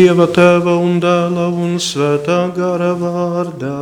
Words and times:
Dieva 0.00 0.24
tēva 0.32 0.80
un 0.80 0.94
dēla 0.96 1.42
un 1.52 1.74
svētā 1.76 2.48
gara 2.56 2.96
vārdā. 2.96 3.80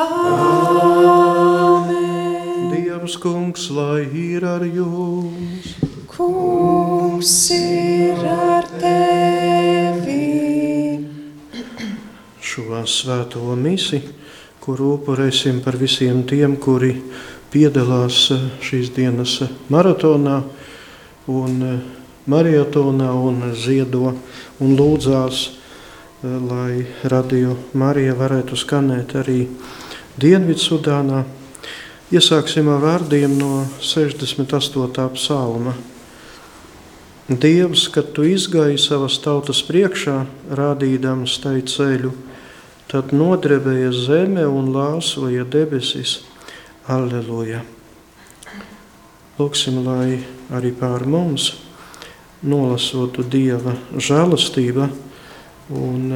Āmen! 0.00 1.42
Dievs 2.70 3.18
kungs, 3.20 3.66
lai 3.76 4.08
ir 4.08 4.46
ar 4.48 4.64
jums! 4.64 5.74
Kungs 6.08 7.34
ir 7.52 8.24
ar 8.24 8.64
tevi! 8.80 10.16
Šo 12.40 12.80
svēto 12.88 13.52
misi, 13.60 14.00
kuru 14.64 14.94
upurēsim 14.94 15.60
par 15.66 15.76
visiem 15.76 16.24
tiem, 16.24 16.56
kuri 16.56 16.96
piedalās 17.52 18.32
šīs 18.64 18.96
dienas 18.96 19.44
maratonā 19.68 20.40
un 21.36 21.60
mariotonā 22.26 23.12
un 23.14 23.52
ziedo 23.54 24.12
un 24.60 24.74
lūdzās, 24.78 25.42
lai 26.22 26.86
radio 27.06 27.54
Marija 27.76 28.16
varētu 28.18 28.58
skanēt 28.58 29.14
arī 29.22 29.46
Dienvidsudānā. 30.16 31.24
Iesāksim 32.10 32.70
ar 32.70 32.80
vārdiem 32.82 33.34
no 33.38 33.66
68. 33.82 35.06
psalma. 35.14 35.74
Dievs, 37.26 37.88
kad 37.90 38.12
tu 38.14 38.22
izgāji 38.22 38.78
savas 38.78 39.18
tautas 39.18 39.60
priekšā, 39.66 40.20
rādīdams 40.54 41.40
tai 41.42 41.58
ceļu, 41.66 42.12
tad 42.86 43.10
nodrebēja 43.10 43.90
zeme 43.92 44.46
un 44.46 44.70
lāsoja 44.74 45.44
debesis. 45.44 46.20
Alleluja! 46.86 47.64
Lūksim, 49.36 49.82
lai 49.84 50.22
arī 50.54 50.70
pār 50.72 51.02
mums 51.10 51.50
nolasotu 52.42 53.24
Dieva 53.24 53.76
žēlastība 53.96 54.90
un 55.72 56.10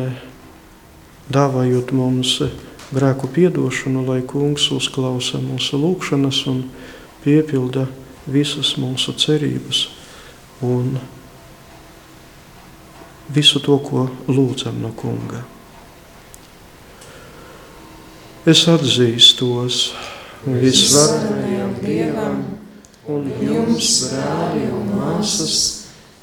dāvājot 1.30 1.94
mums 1.96 2.34
grēku 2.90 3.30
piedošanu, 3.30 4.04
lai 4.08 4.20
Kungs 4.26 4.66
uzklausa 4.74 5.40
mūsu 5.42 5.78
lūgšanas 5.80 6.42
un 6.50 6.64
piepilda 7.24 7.86
visas 8.30 8.74
mūsu 8.80 9.14
cerības 9.18 9.86
un 10.66 10.98
visu 13.30 13.62
to, 13.62 13.78
ko 13.78 14.08
lūdzam 14.28 14.80
no 14.82 14.92
Kunga. 14.98 15.44
Es 18.48 18.64
atzīstos 18.68 19.90
visvarenajam 20.44 21.74
Dievam 21.82 22.40
un 23.10 23.26
jums, 23.44 23.90
brāļi 24.10 24.70
un 24.74 24.88
māsas, 24.96 25.79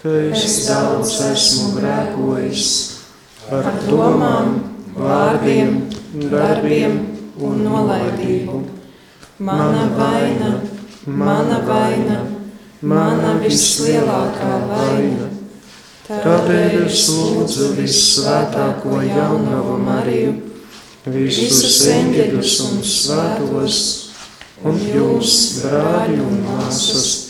ka 0.07 0.39
es 0.39 0.55
daudz 0.67 1.17
esmu 1.27 1.73
grēkojis 1.75 2.67
par 3.47 3.67
domām, 3.87 4.53
vārdiem, 4.95 5.81
darbiem 6.31 6.95
un 7.43 7.65
nolaidību. 7.65 8.61
Mana 9.43 9.83
vaina, 9.97 10.53
mana 11.05 11.59
vaina, 11.67 12.21
mana 12.81 13.35
vislielākā 13.43 14.55
vaina. 14.71 15.29
Tādēļ 16.07 16.79
es 16.85 17.03
lūdzu 17.11 17.73
vissvētāko 17.77 19.03
jaunavu 19.03 19.75
Mariju, 19.83 20.33
visus 21.11 21.81
eņģeļus 21.91 22.57
un 22.69 22.83
svētos, 22.95 23.79
un 24.63 24.79
jūs, 24.95 25.37
brāļi 25.65 26.21
un 26.23 26.43
māsas, 26.47 27.26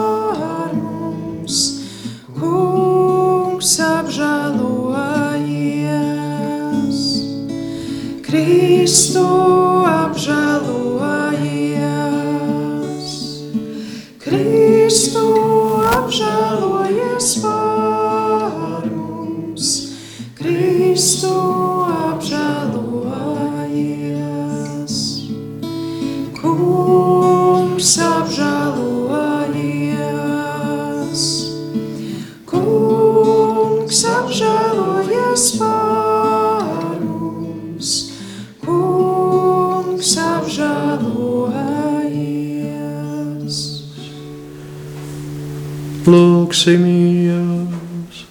Lūksimies! 46.55 48.23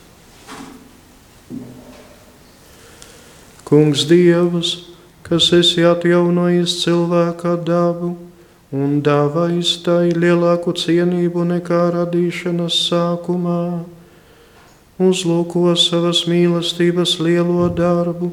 Kungs 3.69 4.07
Dievs, 4.09 4.71
kas 5.23 5.51
esi 5.53 5.85
atjaunojis 5.85 6.79
cilvēka 6.81 7.59
dabu 7.67 8.15
un 8.73 9.03
dāvājis 9.05 9.75
tai 9.85 10.15
lielāku 10.17 10.73
cienību 10.73 11.45
nekā 11.51 11.83
radīšanas 11.99 12.79
sākumā, 12.89 13.85
uzlūko 14.97 15.77
savas 15.77 16.25
mīlestības 16.25 17.19
lielo 17.21 17.69
darbu 17.69 18.33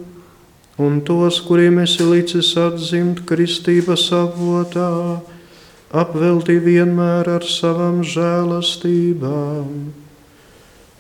un 0.80 1.02
tos, 1.04 1.44
kuriem 1.44 1.84
esi 1.84 2.08
licis 2.08 2.56
atzimt 2.56 3.26
kristības 3.28 4.08
avotā, 4.16 5.20
apvelti 5.92 6.56
vienmēr 6.64 7.28
ar 7.36 7.44
savām 7.48 8.00
žēlastībām. 8.08 9.68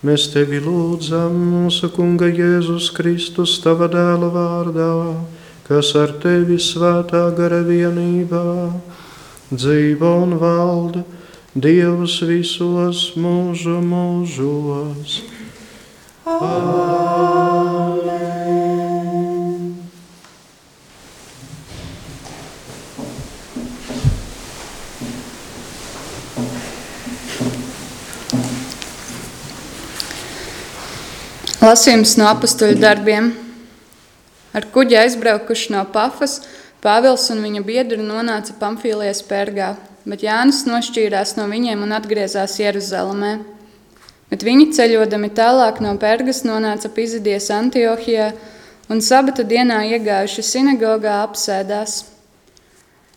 Mēs 0.01 0.27
tevi 0.33 0.59
lūdzam, 0.63 1.35
mūsu 1.53 1.91
Kunga 1.93 2.27
Jēzus 2.27 2.89
Kristus, 2.95 3.59
tava 3.63 3.87
dēla 3.91 4.29
vārdā, 4.33 4.93
kas 5.67 5.93
ar 5.95 6.15
tevi 6.23 6.57
svētā 6.59 7.29
gara 7.37 7.61
vienībā 7.67 8.45
dzīvo 9.53 10.11
un 10.25 10.37
valda 10.41 11.03
Dievs 11.51 12.21
visos 12.23 13.11
mūžu 13.19 13.81
mūžos. 13.83 15.19
Amen! 16.23 17.31
Lasījums 31.61 32.15
no 32.17 32.25
apakstuļu 32.25 32.79
darbiem. 32.81 33.27
Ar 34.57 34.65
kuģi 34.73 34.95
aizbraukuši 34.97 35.75
no 35.75 35.83
Pafas, 35.93 36.39
Pāvils 36.81 37.27
un 37.29 37.43
viņa 37.45 37.61
biedri 37.61 37.99
nonāca 38.01 38.55
Pamfīlijas 38.57 39.21
pērgā, 39.27 39.67
bet 40.09 40.23
Jānis 40.25 40.63
nošķīrās 40.65 41.35
no 41.37 41.45
viņiem 41.51 41.83
un 41.85 41.93
atgriezās 41.93 42.57
Jeruzalemē. 42.57 43.35
Bet 44.33 44.47
viņi 44.47 44.71
ceļodami 44.73 45.29
tālāk 45.37 45.83
no 45.85 45.93
pērgas 46.01 46.41
nonāca 46.49 46.89
Pizidijas 46.97 47.51
Antiohijā 47.53 48.31
un 48.89 49.05
sabata 49.05 49.45
dienā 49.45 49.83
iegājuši 49.91 50.47
sinagogā 50.49 51.19
apsēdās. 51.27 51.99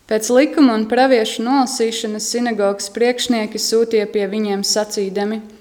Pēc 0.05 0.29
likuma 0.37 0.77
un 0.77 0.85
praviešu 0.85 1.49
nolasīšanas 1.49 2.29
sinagogas 2.29 2.93
priekšnieki 2.93 3.65
sūtīja 3.71 4.05
pie 4.13 4.29
viņiem 4.37 4.61
sacīdami– 4.61 5.41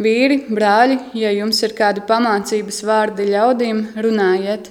Vīri, 0.00 0.38
brāļi, 0.48 0.96
ja 1.20 1.28
jums 1.36 1.58
ir 1.60 1.74
kādi 1.76 2.00
pamācības 2.08 2.78
vārdi 2.88 3.26
ļaudīm, 3.34 3.82
runājiet. 4.00 4.70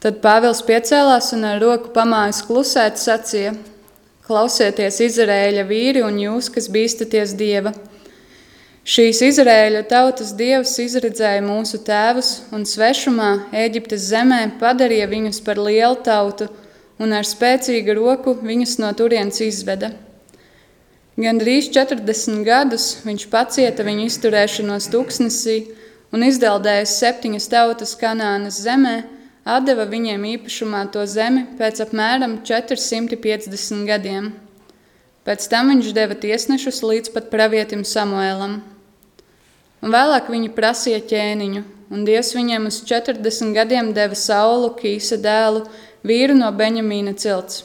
Tad 0.00 0.22
Pāvils 0.22 0.62
piecēlās 0.64 1.28
un 1.36 1.44
ar 1.44 1.60
roku 1.60 1.92
pamājus 1.92 2.40
klusēt 2.48 2.96
sacīja: 3.02 3.52
Klausieties, 4.24 5.02
Izraēļa 5.10 5.66
vīri 5.68 6.06
un 6.06 6.16
jūs, 6.22 6.48
kas 6.54 6.70
bīstaties 6.72 7.36
Dieva! 7.36 7.74
Šīs 8.88 9.20
Izraēļa 9.26 9.84
tautas 9.90 10.32
dievs 10.32 10.72
izredzēja 10.80 11.44
mūsu 11.44 11.82
tēvus 11.84 12.30
un 12.56 12.64
svešumā 12.64 13.50
Eģiptes 13.66 14.08
zemē 14.08 14.38
padarīja 14.62 15.12
viņus 15.12 15.44
par 15.44 15.60
lielu 15.60 16.00
tautu 16.00 16.48
un 16.96 17.12
ar 17.12 17.28
spēcīgu 17.28 18.00
roku 18.00 18.38
viņus 18.40 18.78
no 18.80 18.94
turienes 18.96 19.44
izveda. 19.44 19.92
Gan 21.18 21.40
drīz 21.40 21.66
40 21.74 22.44
gadus 22.46 22.84
viņš 23.02 23.24
pacieta 23.32 23.82
viņu 23.82 24.04
izturēšanos 24.06 24.84
tuksnesī 24.92 25.56
un 26.14 26.22
izdeldējis 26.22 26.92
septiņas 27.00 27.48
tautas 27.50 27.96
Kanānas 27.98 28.60
zemē, 28.62 29.00
atdeva 29.42 29.88
viņiem 29.90 30.28
īpašumā 30.36 30.84
to 30.94 31.02
zemi 31.10 31.42
pēc 31.58 31.80
apmēram 31.82 32.36
450 32.46 33.82
gadiem. 33.88 34.28
Pēc 35.26 35.48
tam 35.50 35.72
viņš 35.72 35.88
deva 35.96 36.14
tiesnešus 36.14 36.84
līdz 36.86 37.10
pat 37.16 37.26
pravietim 37.32 37.82
Samuēlam. 37.82 38.60
Un 39.82 39.94
vēlāk 39.94 40.30
viņi 40.30 40.52
prasīja 40.54 41.00
ķēniņu, 41.02 41.64
un 41.90 42.06
Dievs 42.06 42.30
viņiem 42.38 42.70
uz 42.70 42.78
40 42.86 43.58
gadiem 43.58 43.90
deva 43.96 44.14
Saulu, 44.14 44.70
Kīsa 44.78 45.18
dēlu, 45.18 45.66
vīru 46.06 46.38
no 46.38 46.52
Beņamīna 46.54 47.18
cilts. 47.18 47.64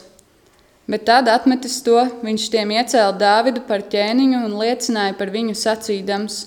Bet 0.84 1.06
tad, 1.08 1.30
atmetis 1.32 1.78
to, 1.84 2.02
viņš 2.20 2.50
tiem 2.52 2.74
iecēla 2.76 3.14
Dāvidu 3.16 3.62
par 3.64 3.86
ķēniņu 3.88 4.42
un 4.44 4.56
liecināja 4.60 5.14
par 5.16 5.30
viņu 5.32 5.54
sacīdams: 5.56 6.40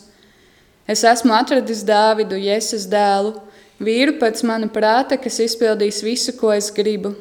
Es 0.87 1.01
esmu 1.03 1.33
atradis 1.33 1.81
Dāvidu, 1.87 2.37
Jēzus 2.37 2.85
dēlu, 2.91 3.33
vīru 3.81 4.13
pēc 4.21 4.43
mana 4.45 4.69
prāta, 4.69 5.17
kas 5.17 5.41
izpildīs 5.41 6.03
visu, 6.05 6.35
ko 6.37 6.53
es 6.53 6.69
gribu. 6.71 7.15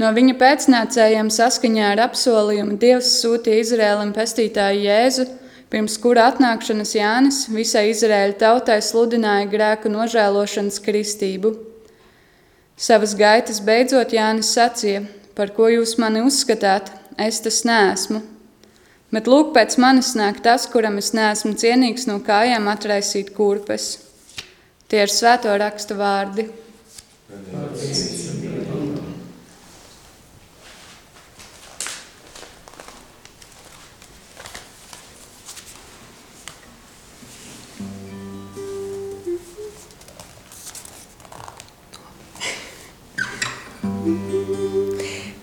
No 0.00 0.10
viņa 0.12 0.36
pēcnācējiem 0.40 1.30
saskaņā 1.32 1.88
ar 1.94 2.04
apsolījumu 2.08 2.76
Dievs 2.80 3.10
sūtīja 3.22 3.64
Izrēlam 3.64 4.12
pestītāju 4.16 4.84
Jēzu, 4.84 5.26
pirms 5.72 5.96
kura 6.00 6.28
atnākšanas 6.28 6.92
Jānis 6.96 7.40
visai 7.52 7.86
Izraēļa 7.92 8.36
tautai 8.40 8.78
sludināja 8.84 9.48
grēku 9.52 9.92
nožēlošanas 9.92 10.80
kristību. 10.84 11.54
Savas 12.76 13.16
gaitas 13.16 13.60
beidzot 13.64 14.12
Jānis 14.16 14.52
sacīja, 14.56 15.04
par 15.38 15.52
ko 15.56 15.68
jūs 15.72 15.96
mani 16.02 16.22
uzskatāt, 16.26 16.90
es 17.18 17.40
tas 17.44 17.62
neesmu. 17.68 18.22
Bet 19.12 19.28
lūk, 19.28 19.52
pēc 19.52 19.76
manis 19.82 20.14
nāk 20.16 20.40
tas, 20.44 20.64
kuram 20.72 20.96
es 21.02 21.12
neesmu 21.16 21.52
cienīgs 21.60 22.08
no 22.08 22.18
kājām 22.24 22.70
atraisīt 22.72 23.34
kurpes. 23.36 23.98
Tie 24.88 25.04
ir 25.04 25.12
svēto 25.12 25.52
rakstu 25.60 25.98
vārdi. 26.00 26.48
Paldies. 27.52 28.22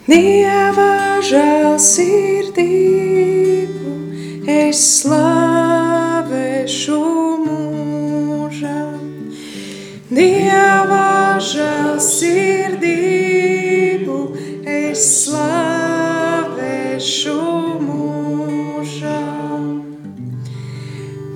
Dieva 0.10 1.22
žēlsirdību 1.22 3.92
es 4.50 4.80
slavēšu 5.04 6.98
mūžam. 7.44 8.96
Dieva 10.10 11.38
žēlsirdību 11.52 14.18
es 14.66 15.06
slavēšu 15.28 17.38
mūžam. 17.86 19.70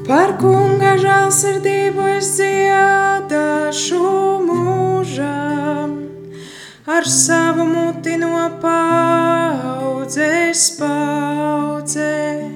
Par 0.10 0.34
kunga 0.42 0.98
žēlsirdību 1.06 2.10
es 2.16 2.34
dziedāšu 2.40 4.02
mūžam 4.50 6.03
ar 6.85 7.06
savu 7.06 7.65
muti 7.65 8.18
no 8.19 8.59
paudzes 8.62 10.77
paudzē. 10.80 12.50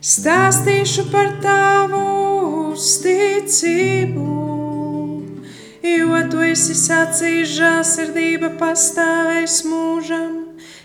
Stāstīšu 0.00 1.04
par 1.12 1.28
tavu 1.44 2.72
uzticību, 2.72 4.26
jo 5.84 6.20
tu 6.32 6.38
esi 6.48 6.74
sacījis 6.74 7.48
žēlsirdība 7.58 8.48
pastāvēs 8.58 9.64
mūžam. 9.68 10.32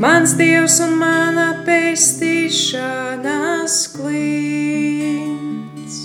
Mans 0.00 0.32
dievs 0.40 0.76
un 0.86 0.92
mana 0.96 1.48
pestīšanas 1.66 3.74
klints. 3.98 5.98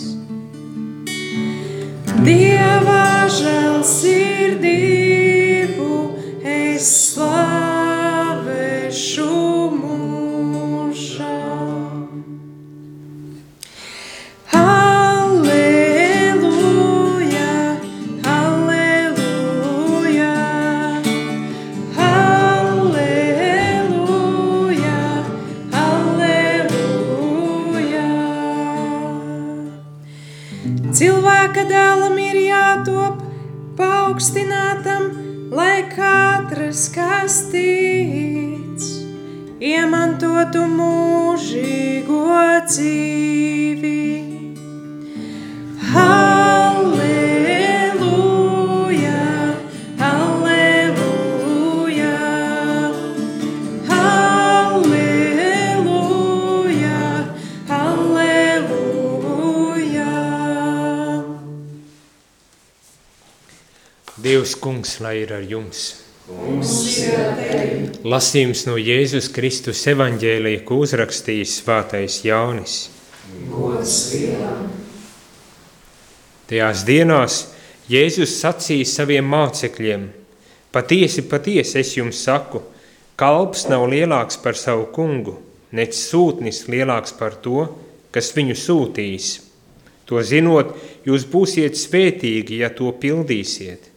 Dieva 2.28 3.08
žēlsirdību 3.40 5.03
paaugstinātam, 34.14 35.06
lai 35.50 35.90
katrs, 35.90 36.86
kas 36.94 37.50
tic, 37.50 38.84
iemantotu 39.58 40.68
mūžīgo 40.70 42.22
dzīvi. 42.70 44.33
Dievs, 64.34 64.56
kungs, 64.58 64.96
lai 64.98 65.20
ir 65.22 65.30
ar 65.36 65.44
jums. 65.46 65.80
Lasījums 68.02 68.64
no 68.66 68.80
Jēzus 68.82 69.28
Kristus 69.36 69.84
evaņģēlija, 69.92 70.64
ko 70.66 70.80
uzrakstījis 70.82 71.60
Svētais 71.60 72.16
Jānis. 72.26 72.78
Tajās 76.50 76.82
dienās 76.90 77.38
Jēzus 77.94 78.34
sacīja 78.40 78.90
saviem 78.90 79.30
mācekļiem: 79.36 80.10
Patiesi, 80.74 81.28
patiesi 81.30 81.84
es 81.84 81.94
jums 82.00 82.26
saku, 82.26 82.64
kalps 83.14 83.68
nav 83.70 83.86
lielāks 83.94 84.42
par 84.42 84.58
savu 84.58 84.90
kungu, 84.98 85.38
nec 85.78 85.94
sūtnis 85.94 86.66
lielāks 86.74 87.14
par 87.22 87.38
to, 87.46 87.70
kas 88.10 88.34
viņu 88.34 88.58
sūtīs. 88.66 89.32
To 90.10 90.26
zinot, 90.26 90.74
jūs 91.06 91.30
būsiet 91.30 91.78
svētīgi, 91.78 92.64
ja 92.66 92.74
to 92.74 92.90
pildīsiet. 92.98 93.93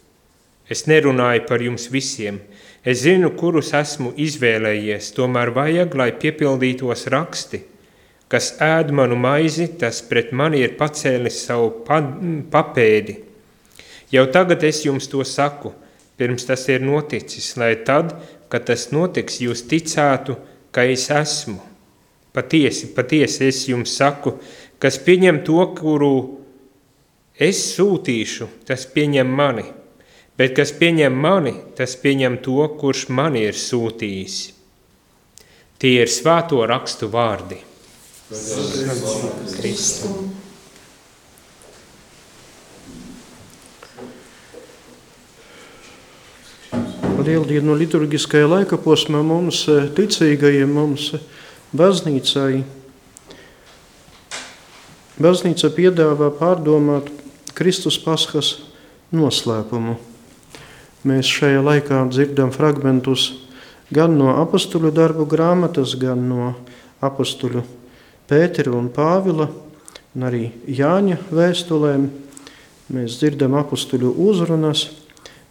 Es 0.70 0.86
nerunāju 0.90 1.44
par 1.46 1.62
jums 1.62 1.86
visiem. 1.92 2.40
Es 2.86 3.04
zinu, 3.04 3.32
kurus 3.38 3.72
esmu 3.74 4.12
izvēlējies, 4.18 5.12
tomēr 5.14 5.52
vajag, 5.54 5.94
lai 5.98 6.10
piepildītos 6.14 7.06
raksti. 7.10 7.62
Kas 8.30 8.56
ēd 8.62 8.90
manu 8.94 9.14
maizi, 9.18 9.68
tas 9.78 10.00
pret 10.02 10.32
mani 10.34 10.64
ir 10.66 10.74
pacēlis 10.78 11.44
savu 11.46 11.70
papēdi. 12.50 13.20
Jau 14.10 14.26
tagad 14.34 14.62
es 14.66 14.82
jums 14.86 15.06
to 15.10 15.22
saku, 15.26 15.72
pirms 16.18 16.46
tas 16.46 16.66
ir 16.70 16.82
noticis, 16.82 17.52
lai 17.58 17.76
tad, 17.86 18.16
kad 18.50 18.66
tas 18.66 18.88
notiks, 18.94 19.38
jūs 19.42 19.64
ticētu, 19.70 20.34
ka 20.74 20.86
es 20.90 21.06
esmu. 21.10 21.60
Patiesi, 22.34 22.90
patiesi 22.94 23.46
es 23.46 23.62
jums 23.70 23.94
saku, 23.98 24.36
kas 24.82 24.98
pieņem 25.02 25.40
to, 25.46 25.62
kuru 25.78 26.12
es 27.38 27.62
sūtīšu, 27.76 28.50
tas 28.66 28.86
pieņem 28.90 29.30
mani, 29.30 29.66
bet 30.36 30.56
kas 30.56 30.72
pieņem 30.76 31.16
mani, 31.16 31.54
tas 31.76 31.96
pieņem 32.00 32.40
to, 32.44 32.60
kurš 32.80 33.08
mani 33.08 33.46
ir 33.48 33.56
sūtījis. 33.56 34.36
Tie 35.76 35.92
ir 36.00 36.08
svēto 36.08 36.62
rakstu 36.64 37.08
vārdi. 37.12 37.60
Kristu. 39.56 40.08
Lieldienu 47.26 47.74
liturgiskajā 47.74 48.46
laika 48.46 48.78
posmā 48.78 49.20
mums, 49.26 49.64
eh, 49.68 49.88
ticīgajiem, 49.90 50.70
mums 50.70 51.10
eh, 51.14 51.22
baznīcai. 51.74 52.64
Baznīca 55.18 55.70
piedāvā 55.74 56.30
pārdomāt 56.38 57.10
Kristus 57.56 57.98
paskas 57.98 58.56
noslēpumu. 59.10 59.96
Mēs 61.06 61.28
šajā 61.30 61.60
laikā 61.62 62.00
dzirdam 62.10 62.48
fragmentus 62.50 63.28
gan 63.94 64.16
no 64.18 64.32
apakstuļu 64.40 64.90
darbu 64.90 65.26
grāmatas, 65.30 65.92
gan 66.00 66.24
no 66.26 66.48
apakstuļu 66.98 67.62
Pētera 68.26 68.72
un 68.74 68.88
Pāvila, 68.90 69.46
un 70.16 70.26
arī 70.26 70.48
Jāņa 70.66 71.20
vēstulēm. 71.30 72.08
Mēs 72.90 73.20
dzirdam 73.20 73.54
apakstuļu 73.60 74.10
uzrunas, 74.26 74.88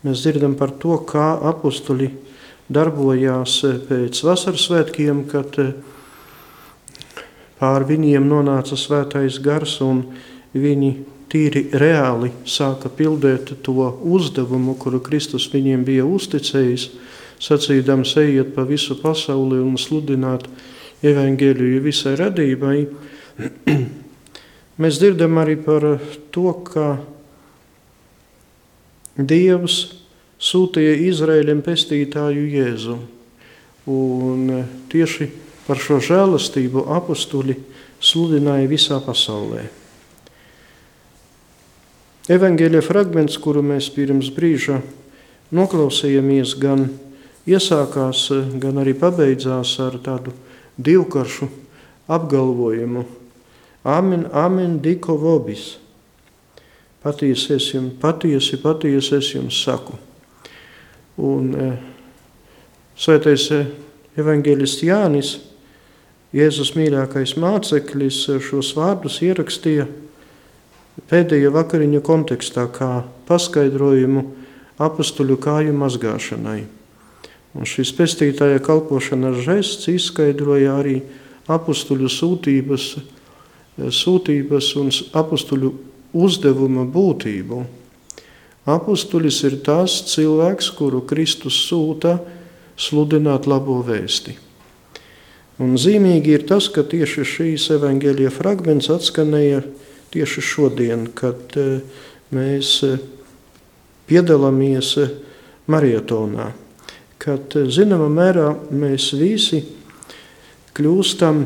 mēs 0.03 0.25
dzirdam 0.25 0.57
par 0.59 0.75
to, 0.75 0.97
kā 1.07 1.37
apakstuļi 1.53 2.11
darbojās 2.67 3.55
pēc 3.87 4.23
vasaras 4.27 4.67
svētkiem, 4.67 5.23
kad 5.31 5.55
pār 7.61 7.87
viņiem 7.87 8.27
nonāca 8.27 8.75
svētais 8.75 9.39
gars 9.39 9.79
un 9.79 10.03
viņi 10.51 10.97
tīri 11.31 11.67
reāli 11.73 12.31
sāka 12.47 12.89
pildīt 12.93 13.53
to 13.65 13.89
uzdevumu, 14.03 14.75
kuru 14.79 15.01
Kristus 15.03 15.47
viņiem 15.51 15.85
bija 15.87 16.05
uzticējis, 16.07 16.89
sacīdams, 17.41 18.15
ejiet 18.21 18.53
pa 18.55 18.63
visu 18.67 18.97
pasauli 19.01 19.59
un 19.61 19.75
sludināt 19.81 20.47
evaņģēliju 21.05 21.81
visai 21.83 22.15
radībai. 22.19 22.77
Mēs 24.81 24.99
dzirdam 24.99 25.37
arī 25.41 25.57
par 25.63 25.85
to, 26.35 26.49
ka 26.67 26.87
Dievs 29.15 29.77
sūtīja 30.43 30.97
Izraēļiem 31.07 31.61
pestītāju 31.63 32.49
Jēzu. 32.51 32.97
Un 33.87 34.49
tieši 34.91 35.29
par 35.67 35.79
šo 35.79 36.01
žēlastību 36.03 36.83
apstuļi 36.97 37.55
sludināja 38.03 38.67
visā 38.69 38.99
pasaulē. 39.03 39.63
Evangelija 42.25 42.81
fragments, 42.81 43.35
kuru 43.37 43.61
mēs 43.61 43.91
pirms 43.93 44.31
brīža 44.33 44.79
noklausījāmies, 45.53 46.55
gan 46.57 46.87
iesākās, 47.45 48.23
gan 48.57 48.79
arī 48.81 48.95
pabeidzās 48.97 49.75
ar 49.83 49.99
tādu 50.01 50.33
divkaršu 50.81 51.45
apgalvojumu: 52.09 53.03
Amen, 53.85 54.23
amen, 54.33 54.79
diko 54.81 55.13
vobis. 55.21 55.75
Patiesi, 57.05 57.59
es 57.59 57.67
jums, 57.75 57.93
patiesi, 58.01 58.57
patiesi 58.57 59.19
es 59.19 59.29
jums 59.35 59.59
saku. 59.61 59.93
Un 61.21 61.51
e, 61.53 61.67
svētais 62.97 63.45
e, 63.53 63.59
evanģēlists 64.17 64.81
Jānis, 64.87 65.35
Jēzus 66.33 66.73
mīļākais 66.73 67.35
māceklis, 67.37 68.23
šos 68.41 68.73
vārdus 68.75 69.21
ierakstīja 69.21 69.85
pēdējā 71.09 71.51
vakariņa 71.53 72.01
kontekstā, 72.05 72.67
kā 72.71 73.03
paskaidrojumu 73.27 74.25
apstuļu 74.81 75.37
kāju 75.41 75.75
mazgāšanai. 75.77 76.61
Un 77.55 77.67
šis 77.67 77.93
pestītāja 77.95 78.59
kalpošanas 78.63 79.39
žests 79.45 79.87
izskaidroja 79.91 80.75
arī 80.81 80.99
apstuļu 81.51 82.09
sūtības, 82.11 82.87
sūtības 83.95 84.71
un 84.81 84.91
apstuļu 85.15 85.71
uzdevuma 86.15 86.83
būtību. 86.87 87.63
Apustulis 88.65 89.43
ir 89.45 89.59
tas 89.63 89.99
cilvēks, 90.09 90.71
kuru 90.73 91.03
Kristus 91.05 91.57
sūta 91.67 92.17
sludināt 92.81 93.45
labo 93.47 93.77
vēsti. 93.85 94.33
Un 95.61 95.77
zīmīgi 95.79 96.33
ir 96.35 96.43
tas, 96.49 96.67
ka 96.67 96.83
tieši 96.83 97.23
šīs 97.29 97.69
evaņģēlīja 97.77 98.31
fragments 98.33 98.89
atskanēja 98.91 99.61
tieši 100.13 100.41
šodien, 100.41 101.07
kad 101.15 101.55
e, 101.59 101.79
mēs 102.35 102.77
e, 102.85 102.95
piedalāmies 104.09 104.91
e, 105.01 105.07
marietonā. 105.71 106.51
Kad 107.21 107.55
zināmā 107.73 108.09
mērā 108.11 108.49
mēs 108.69 109.09
visi 109.17 109.63
kļūstam 110.75 111.45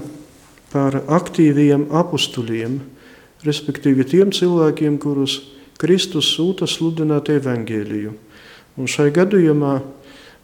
par 0.74 1.00
aktīviem 1.08 1.88
apstuļiem, 1.96 2.80
respektīvi 3.48 4.06
tiem 4.10 4.34
cilvēkiem, 4.36 4.98
kurus 5.02 5.40
Kristus 5.80 6.34
sūta 6.36 6.68
sludināt 6.68 7.32
evaņģēliju. 7.32 8.12
Un 8.80 8.90
šai 8.92 9.08
gadījumā 9.16 9.78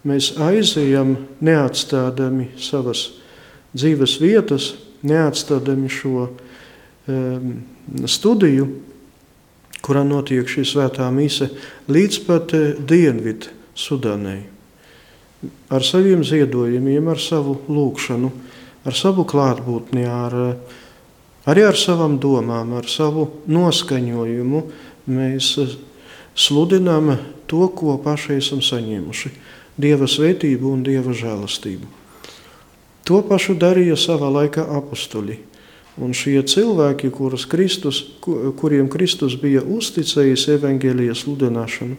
mēs 0.08 0.32
aizejam 0.40 1.16
neatstādami 1.44 2.54
savas 2.62 3.10
dzīves 3.76 4.16
vietas, 4.24 4.72
neatstādami 5.06 5.92
šo 5.92 6.28
um, 6.30 6.42
studiju, 7.06 8.68
kurā 9.86 10.02
notiek 10.06 10.48
šī 10.50 10.66
svētā 10.66 11.08
mise, 11.14 11.52
līdz 11.92 12.20
pat 12.26 12.56
eh, 12.58 12.74
Dienvidu 12.80 13.54
Sudānai. 13.78 14.42
Ar 15.70 15.86
saviem 15.86 16.24
ziedojumiem, 16.26 17.06
ar 17.12 17.22
savu 17.22 17.60
lūgšanu, 17.70 18.32
ar 18.88 18.98
savu 18.98 19.26
klātbūtni, 19.30 20.06
ar, 20.10 20.38
eh, 20.42 20.80
arī 21.52 21.68
ar 21.70 21.78
savām 21.78 22.18
domām, 22.22 22.74
ar 22.80 22.90
savu 22.90 23.28
noskaņojumu 23.46 24.64
mēs 25.14 25.52
eh, 25.62 25.76
sludinām 26.34 27.14
to, 27.46 27.68
ko 27.70 28.00
paši 28.02 28.40
esam 28.40 28.66
saņēmuši- 28.66 29.36
Dieva 29.86 30.08
svētību 30.08 30.72
un 30.72 30.84
Dieva 30.88 31.14
žēlastību. 31.14 31.88
To 33.06 33.20
pašu 33.22 33.54
darīja 33.60 33.98
savā 34.00 34.32
laikā 34.34 34.64
apstuļi. 34.80 35.36
Un 35.96 36.12
šie 36.12 36.42
cilvēki, 36.44 37.08
Kristus, 37.48 38.02
kuriem 38.60 38.90
Kristus 38.92 39.38
bija 39.40 39.62
uzticējis 39.64 40.50
evaņģēlijas 40.58 41.22
sludināšanu, 41.24 41.96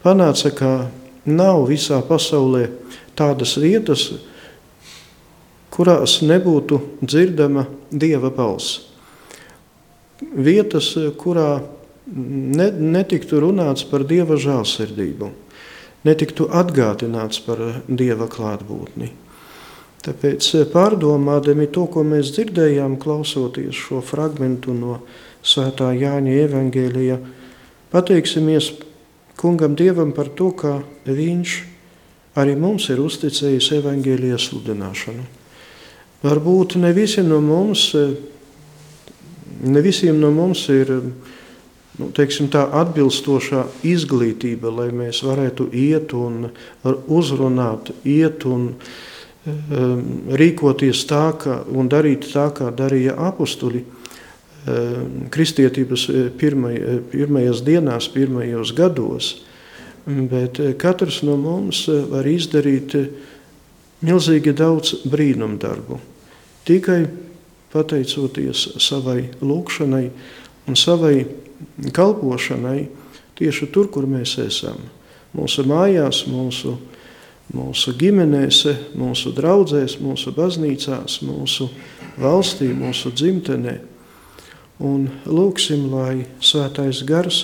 panāca, 0.00 0.52
ka 0.56 0.70
nav 1.28 1.66
visā 1.68 2.00
pasaulē 2.00 2.70
tādas 3.18 3.58
vietas, 3.60 4.06
kurās 5.70 6.20
nebūtu 6.24 6.80
dzirdama 7.04 7.66
dieva 7.92 8.32
balss. 8.32 8.86
Vietas, 10.20 10.94
kurā 11.20 11.60
ne, 12.10 12.70
netiktu 12.72 13.40
runāts 13.44 13.84
par 13.88 14.04
dieva 14.08 14.36
žēlsirdību, 14.40 15.30
netiktu 16.08 16.48
atgādināts 16.48 17.40
par 17.44 17.60
dieva 17.88 18.28
klātbūtni. 18.32 19.12
Tāpēc, 20.00 20.46
eh, 20.56 20.68
pārdomādami 20.72 21.66
to, 21.72 21.84
ko 21.92 22.02
mēs 22.08 22.32
dzirdējām, 22.32 22.96
klausoties 23.00 23.76
šo 23.76 24.00
fragment 24.00 24.66
no 24.72 25.00
Svētā 25.44 25.90
Jāņa 25.92 26.36
evanģēlijā, 26.46 27.18
pateiksimies 27.92 28.72
Kungam 29.36 29.76
Dievam 29.76 30.12
par 30.12 30.28
to, 30.36 30.50
ka 30.52 30.82
Viņš 31.04 31.52
arī 32.36 32.56
mums 32.56 32.88
ir 32.92 33.00
uzticējis 33.02 33.70
evaņģēlijas 33.80 34.48
sludināšanu. 34.50 35.24
Varbūt 36.22 36.76
ne 36.76 36.92
visi 36.92 37.24
no 37.24 37.40
mums, 37.40 37.90
ne 39.64 39.80
visiem 39.80 40.20
no 40.20 40.30
mums 40.30 40.66
ir 40.68 40.92
nu, 41.00 42.10
teiksim, 42.16 42.48
tā 42.52 42.66
atbilstošā 42.82 43.66
izglītība, 43.88 44.70
lai 44.70 44.90
mēs 44.92 45.24
varētu 45.24 45.70
iet 45.72 46.12
un 46.16 46.50
uzrunāt, 46.84 47.90
iet 48.04 48.44
un 48.48 48.68
um, 48.70 48.90
rīkoties 49.46 51.06
tā, 51.08 51.30
kā, 51.40 51.60
un 51.72 51.88
darīt 51.88 52.28
tā, 52.32 52.50
kā 52.56 52.68
darīja 52.76 53.16
apstuļi 53.30 53.84
kristietības 55.32 56.04
pirmaj, 56.36 56.76
pirmajās 57.12 57.62
dienās, 57.64 58.10
pirmajos 58.12 58.74
gados. 58.76 59.30
Bet 60.04 60.60
katrs 60.80 61.22
no 61.24 61.36
mums 61.40 61.86
var 61.88 62.28
izdarīt 62.28 62.96
milzīgi 64.04 64.52
daudz 64.56 65.00
brīnumdarbu. 65.08 66.00
Tikai 66.68 67.02
pateicoties 67.72 68.66
savai 68.82 69.30
lūkšanai 69.40 70.06
un 70.68 70.76
savai 70.76 71.24
kalpošanai 71.94 72.88
tieši 73.38 73.68
tur, 73.72 73.88
kur 73.92 74.08
mēs 74.10 74.36
esam. 74.42 74.80
Mūsu 75.36 75.64
mājās, 75.68 76.24
mūsu, 76.28 76.74
mūsu 77.54 77.94
ģimenēs, 77.98 78.64
mūsu 78.98 79.32
draugzēs, 79.36 79.98
mūsu 80.02 80.32
baznīcās, 80.36 81.20
mūsu 81.26 81.68
valstī, 82.20 82.70
mūsu 82.76 83.12
dzimtenē. 83.14 83.78
Un 84.80 85.10
lūksim, 85.28 85.90
lai 85.92 86.24
svētais 86.40 87.02
gars 87.08 87.42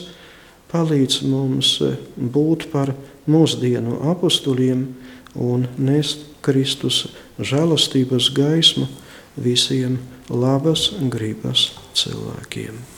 palīdz 0.73 1.21
mums 1.29 1.77
būt 2.17 2.71
par 2.73 2.95
mūsdienu 3.29 4.01
apstuļiem 4.15 4.87
un 5.37 5.69
nest 5.77 6.25
Kristus 6.47 7.05
žēlastības 7.39 8.31
gaismu 8.37 8.89
visiem 9.37 9.99
labas 10.31 10.93
gribas 11.13 11.71
cilvēkiem. 11.99 12.96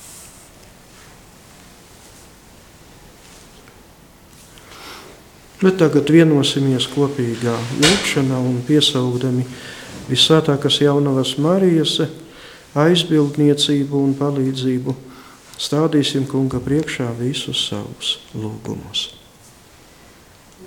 Bet 5.58 5.80
tagad 5.80 6.06
vienosimies 6.14 6.86
kopīgā 6.92 7.56
lūkšanā 7.82 8.36
un 8.46 8.60
piesaugdami 8.62 9.42
visvētākās 10.06 10.76
jaunavas 10.84 11.32
Marijas 11.42 11.96
aizbildniecību 12.78 14.02
un 14.06 14.12
palīdzību 14.20 14.94
stādīsim 15.58 16.28
kunga 16.30 16.60
priekšā 16.62 17.08
visus 17.18 17.64
savus 17.72 18.12
lūgumus. 18.38 19.08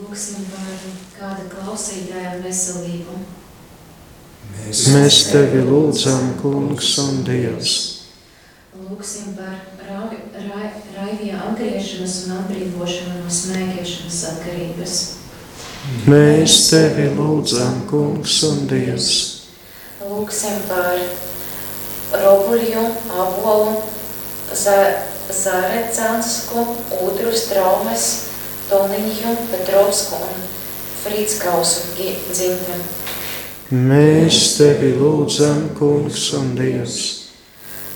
Lūksim 0.01 0.43
par 0.51 0.83
kāda 1.15 1.47
klausītāja 1.53 2.41
veselību. 2.43 3.15
Mēs, 4.51 4.85
Mēs 4.91 5.21
tevi 5.31 5.63
lūdzam, 5.71 6.33
kungs 6.41 6.91
un 6.99 7.23
dievs. 7.27 7.77
Lūksim 8.75 9.37
par 9.39 9.55
raivija 10.49 11.41
atgriešanos 11.47 12.15
un 12.25 12.37
atbrīvošanu 12.39 13.23
no 13.23 13.31
smēķēšanas 13.31 14.19
atkarības. 14.31 14.95
Mēs 16.05 16.57
tevi 16.69 17.07
lūdzam, 17.17 17.83
kungs 17.89 18.35
un 18.45 18.67
dievs. 18.69 19.11
Lūksim 20.01 20.59
par 20.69 20.99
robuļu, 22.21 22.83
abolu, 23.23 23.77
zārecansku, 25.41 26.65
ūdrus, 27.01 27.47
traumas, 27.49 28.09
Toniņu, 28.71 29.35
Petrovsku 29.51 30.15
un 30.15 30.43
Frīdskausu 31.01 31.95
dzimteni. 31.97 32.85
Mēs 33.71 34.57
tevi 34.57 34.93
lūdzam, 34.99 35.71
kungs 35.79 36.33
un 36.37 36.53
dievs. 36.55 37.20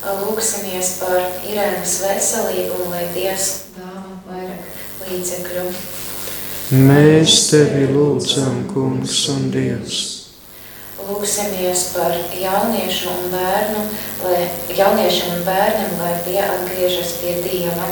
Lūksimies 0.06 0.90
par 1.02 1.18
Irēnas 1.50 1.96
veselību 2.04 2.84
un 2.84 2.92
lai 2.94 3.08
Dievs 3.16 3.48
dāvā 3.74 4.12
vairāk 4.28 4.68
līdzekļu. 5.06 5.64
Mēs 6.86 7.40
tevi 7.50 7.88
lūdzam, 7.90 8.64
kungs 8.70 9.24
un 9.34 9.50
dievs. 9.54 10.04
Lūksimies 11.06 11.88
par 11.96 12.14
jauniešu 12.38 13.10
un 13.12 13.28
bērnu, 13.34 13.84
lai 14.26 14.40
jauniešiem 14.78 15.36
un 15.40 15.44
bērniem, 15.46 15.98
lai 16.02 16.14
tie 16.26 16.40
atgriežas 16.42 17.18
pie 17.22 17.36
Dieva. 17.46 17.90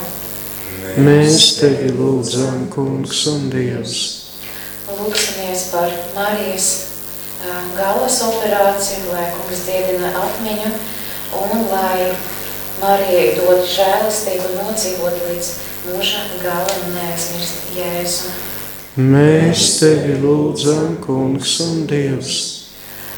Mēs 0.97 1.51
tevi 1.57 1.91
lūdzam, 1.97 2.67
kungs 2.73 3.25
un 3.33 3.49
dievs. 3.53 3.99
Lūksimies 4.89 5.69
par 5.73 5.93
Marijas 6.13 6.73
galas 7.77 8.21
operāciju, 8.25 9.13
lai 9.13 9.31
kungs 9.33 9.65
diedina 9.65 10.13
atmiņu 10.27 10.73
un 11.41 11.67
lai 11.71 12.13
Marijai 12.81 13.35
dod 13.37 13.61
žēlistību 13.69 14.49
un 14.49 14.57
nodzīvot 14.59 15.21
līdz 15.29 15.51
mūža 15.87 16.23
galam 16.41 16.89
neaizmirst 16.95 17.69
Jēzu. 17.77 18.31
Mēs 18.99 19.67
tevi 19.79 20.17
lūdzam, 20.21 20.97
kungs 21.01 21.55
un 21.63 21.85
dievs. 21.89 22.41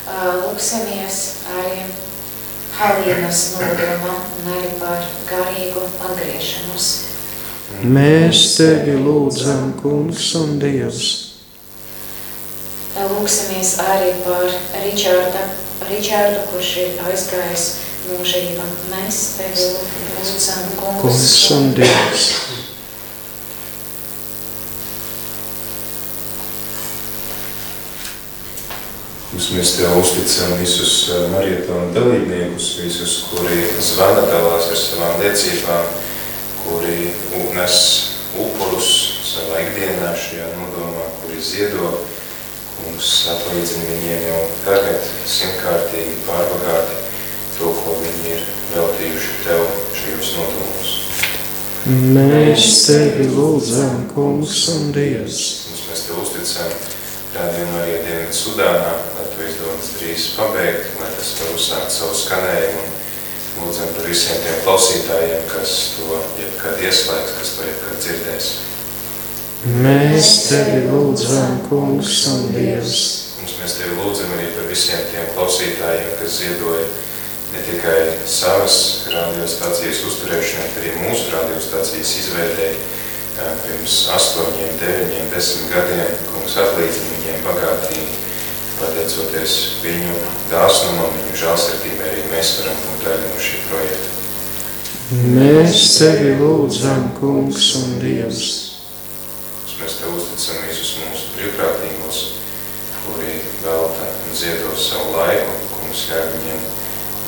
Lūksimies 0.05 1.17
arī 1.55 1.81
Halīnas 2.75 3.41
nodomā 3.55 4.13
un 4.37 4.51
arī 4.53 4.69
par 4.79 5.03
garīgu 5.27 5.83
atgriešanos. 6.09 6.89
Mēs 7.83 8.43
tevi 8.59 8.95
lūdzam, 9.01 9.73
kungs 9.81 10.29
un 10.39 10.59
dievs. 10.61 11.09
Lūksimies 12.95 13.73
arī 13.83 14.13
par 14.23 14.45
Ričārda, 14.83 15.49
Ričārdu, 15.89 16.45
kurš 16.53 16.71
ir 16.83 17.01
aizgājis 17.09 17.65
mūžībā. 18.09 18.65
Mēs 18.91 19.21
tevi 19.39 19.69
lūdzam, 19.71 20.69
kungs, 20.79 21.01
kungs 21.01 21.51
un 21.55 21.73
dievs. 21.77 22.29
Mums 29.35 29.49
mēs 29.51 29.71
Tev 29.75 29.97
uzticam 29.99 30.53
visus 30.61 30.91
marietonu 31.33 31.89
dalībniekus, 31.95 32.69
visus, 32.79 33.15
kuri 33.33 33.65
zvana 33.83 34.23
dalās 34.29 34.69
ar 34.71 34.79
savām 34.79 35.17
liecībām, 35.19 35.89
kuri 36.61 37.11
nes 37.57 37.79
upurus 38.39 38.91
savā 39.27 39.59
ikdienā 39.65 40.13
šajā 40.15 40.47
nodomā, 40.55 41.09
kuri 41.19 41.41
ziedo, 41.43 41.91
mums 42.85 43.11
atlīdzina 43.33 43.89
viņiem 43.89 44.23
jau 44.29 44.39
tagad 44.63 45.11
simtkārtīgi 45.27 46.15
pārbagāti 46.29 47.03
to, 47.59 47.71
ko 47.81 47.95
viņi 48.01 48.33
ir 48.35 48.43
veltījuši 48.73 49.35
Tev 49.45 49.63
šajos 49.95 50.31
nodomos. 50.39 50.93
Mēs 51.85 52.67
Tevi 52.87 53.29
lūdzam, 53.29 54.07
kungs 54.15 54.63
un 54.73 54.91
Dievs. 54.95 55.39
Mums 55.69 55.85
mēs 55.89 56.03
Tev 56.07 56.21
uzticam 56.23 56.71
rādījumu 57.35 57.79
arī 57.83 57.97
Dienvidu 58.07 58.37
Sudānā, 58.39 58.91
lai 59.15 59.25
Tu 59.35 59.47
izdodas 59.49 59.91
drīz 59.99 60.27
pabeigt, 60.37 60.95
lai 60.99 61.09
tas 61.13 61.33
var 61.39 61.55
uzsākt 61.55 61.93
savu 61.93 62.17
skanējumu 62.17 62.85
un 62.85 63.63
lūdzam 63.63 63.91
par 63.95 64.09
visiem 64.09 64.41
tiem 64.43 64.61
klausītājiem, 64.65 65.45
kas 65.51 65.75
to 65.95 66.21
jebkad 66.41 66.81
ieslēgs, 66.83 67.35
kas 67.39 67.53
to 67.55 67.69
jebkad 67.69 68.01
dzirdēs. 68.03 68.51
Mēs 69.85 70.33
Tevi 70.49 70.83
lūdzam, 70.89 71.61
kungs 71.69 72.17
un 72.33 72.49
Dievs. 72.55 72.99
Mums 73.39 73.57
mēs 73.61 73.79
Tevi 73.79 73.95
lūdzam 74.01 74.35
arī 74.35 74.51
par 74.57 74.67
visiem 74.69 75.05
tiem 75.13 75.29
klausītājiem, 75.37 76.15
kas 76.19 76.39
ziedoja 76.41 76.85
ne 77.55 77.63
tikai 77.63 78.01
savas 78.27 79.07
radiostācijas 79.13 80.03
uzturēšanai, 80.09 80.67
bet 80.73 80.81
arī 80.81 80.93
mūsu 81.05 81.31
radiostācijas 81.31 82.11
izveidēja 82.21 82.75
pirms 83.63 83.95
astoņiem, 84.15 84.75
deviņiem, 84.79 85.31
desmit 85.31 85.71
gadiem, 85.71 86.19
kungs 86.31 86.57
atlīdzina 86.59 87.15
viņiem 87.15 87.41
bagātīgi. 87.47 88.21
Pateicoties 88.75 89.55
viņu 89.83 90.15
dāsnumam, 90.51 91.13
viņu 91.15 91.39
žālsirdībai, 91.45 92.09
arī 92.11 92.23
mēs 92.33 92.57
varam 92.59 92.81
būt 92.83 93.05
daļa 93.07 93.29
no 93.31 93.41
šī 93.47 93.61
projekta. 93.69 94.13
Mēs 95.35 95.83
Tevi 95.99 96.33
lūdzam, 96.41 97.09
kungs 97.19 97.69
un 97.79 97.99
Dievs. 98.01 98.45
Mēs 99.79 99.99
Tev 100.01 100.15
uzticam 100.15 100.63
visus 100.65 100.95
mūsu 101.03 101.31
brīvprātīgos, 101.35 102.21
kuri 103.05 103.37
velta 103.63 104.07
un 104.25 104.39
ziedo 104.39 104.75
savu 104.79 105.15
laiku, 105.15 105.55
kungs 105.75 106.07
ļauj 106.11 106.31
viņiem 106.35 106.65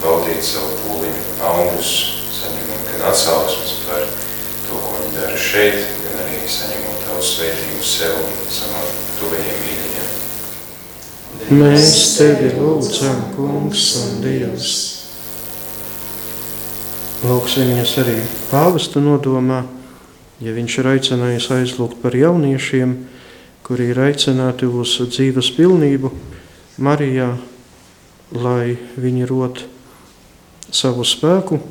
baudīt 0.01 0.43
savu 0.45 0.75
pūliņu 0.83 1.23
augļus, 1.51 1.93
saņemot 2.37 2.91
gan 2.91 3.07
atsauksmes 3.11 3.73
par 3.87 4.03
to, 4.67 4.75
ko 4.75 4.99
viņi 4.99 5.15
dara 5.17 5.39
šeit, 5.47 5.81
gan 6.03 6.21
arī 6.25 6.43
saņemot 6.45 6.97
Tavu 7.07 7.23
svētību 7.23 7.85
sev 7.87 8.17
un 8.19 8.33
savām 8.51 8.87
tuvajiem 9.17 9.59
mīļajiem. 9.63 10.09
Mēs 11.55 11.93
Tevi 12.17 12.49
lūdzam, 12.57 13.21
kungs 13.37 13.85
un 14.01 14.17
Dievs. 14.25 14.73
Lūksimies 17.23 17.95
arī 18.03 18.17
pāvesta 18.51 19.01
nodomā, 19.01 19.63
ja 20.43 20.51
viņš 20.53 20.75
ir 20.83 20.91
aicinājis 20.91 21.47
aizlūgt 21.55 21.97
par 22.03 22.13
jauniešiem, 22.13 22.93
kuri 23.65 23.89
ir 23.95 24.03
aicināti 24.09 24.67
uz 24.67 24.93
dzīves 25.07 25.49
pilnību 25.55 26.11
Marijā, 26.83 27.31
lai 28.35 28.77
viņi 28.99 29.31
rot 29.31 29.63
savu 30.73 31.05
spēku, 31.07 31.61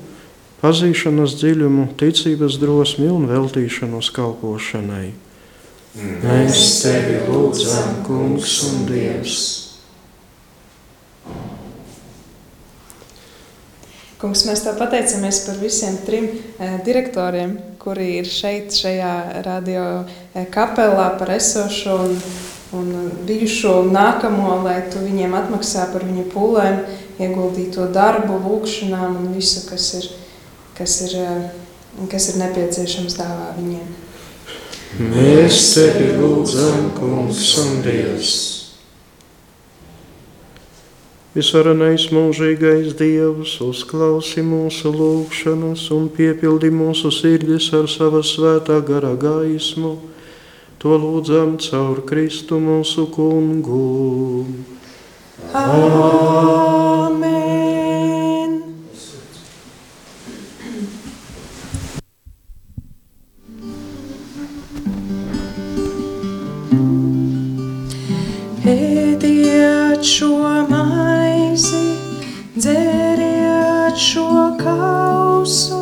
pazīšanas 0.62 1.36
dziļumu, 1.40 1.90
ticības 2.00 2.58
drosmi 2.62 3.10
un 3.12 3.28
veltīšanos 3.30 4.10
kalpošanai. 4.16 5.10
Mēs 5.96 6.64
tevi 6.82 7.22
lūdzam, 7.30 8.02
Kungs 8.04 8.58
un 8.68 8.82
Dievs! 8.88 9.44
Kungs, 14.16 14.46
mēs 14.48 14.62
tev 14.64 14.78
pateicamies 14.80 15.42
par 15.44 15.58
visiem 15.60 15.96
trim 16.06 16.30
eh, 16.32 16.78
direktoriem, 16.84 17.50
kuri 17.80 18.14
ir 18.22 18.28
šeit, 18.28 18.72
šajā 18.72 19.42
radio 19.44 19.82
eh, 20.06 20.46
kapelā, 20.52 21.10
par 21.20 21.34
esošo 21.34 21.96
un, 22.06 22.14
un 22.74 23.10
bijušo 23.26 23.82
un 23.82 23.92
nākamo, 23.94 24.62
lai 24.64 24.80
tu 24.90 25.02
viņiem 25.04 25.36
atmaksā 25.38 25.90
par 25.92 26.06
viņu 26.06 26.26
pūlēm, 26.32 26.80
ieguldīto 27.22 27.86
darbu, 27.94 28.40
lūkšanām 28.42 29.20
un 29.20 29.30
visu, 29.36 29.66
kas 29.70 29.92
ir, 30.00 30.10
kas 30.78 30.98
ir, 31.06 31.16
eh, 31.20 32.08
kas 32.10 32.28
ir 32.32 32.42
nepieciešams 32.42 33.16
dāvā 33.20 33.54
viņiem. 33.60 33.94
Mēs 34.96 35.74
tevi 35.74 36.12
lūdzam, 36.16 36.92
Kungs 36.96 37.58
un 37.60 37.82
Dievs! 37.84 38.36
Visvarenais 41.36 42.06
mūžīgais 42.16 42.94
Dievs, 42.96 43.58
uzklausi 43.60 44.40
mūsu 44.40 44.88
lūgšanas 44.88 45.82
un 45.92 46.06
piepildi 46.08 46.70
mūsu 46.72 47.10
sirdis 47.12 47.66
ar 47.76 47.90
sava 47.92 48.22
svētā 48.24 48.78
gara 48.80 49.12
gaismu. 49.20 49.98
To 50.78 50.92
lūdzam 51.00 51.54
caur 51.56 52.02
Kristu 52.04 52.58
mūsu 52.60 53.06
kungu. 53.08 54.44
Amen! 55.56 57.16
Ēdiet 68.66 70.04
šo 70.04 70.34
maizi, 70.68 71.84
dzeriet 72.58 73.96
šo 73.96 74.28
kausu, 74.60 75.75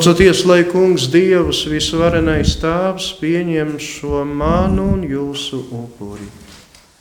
Lūdzoties, 0.00 0.46
lai 0.48 0.62
Kungs 0.64 1.10
Dievs, 1.12 1.58
visvarenais 1.68 2.54
Tēvs, 2.56 3.10
pieņem 3.20 3.74
šo 3.84 4.22
manu 4.24 4.86
un 4.94 5.02
jūsu 5.04 5.58
upuri. 5.76 6.24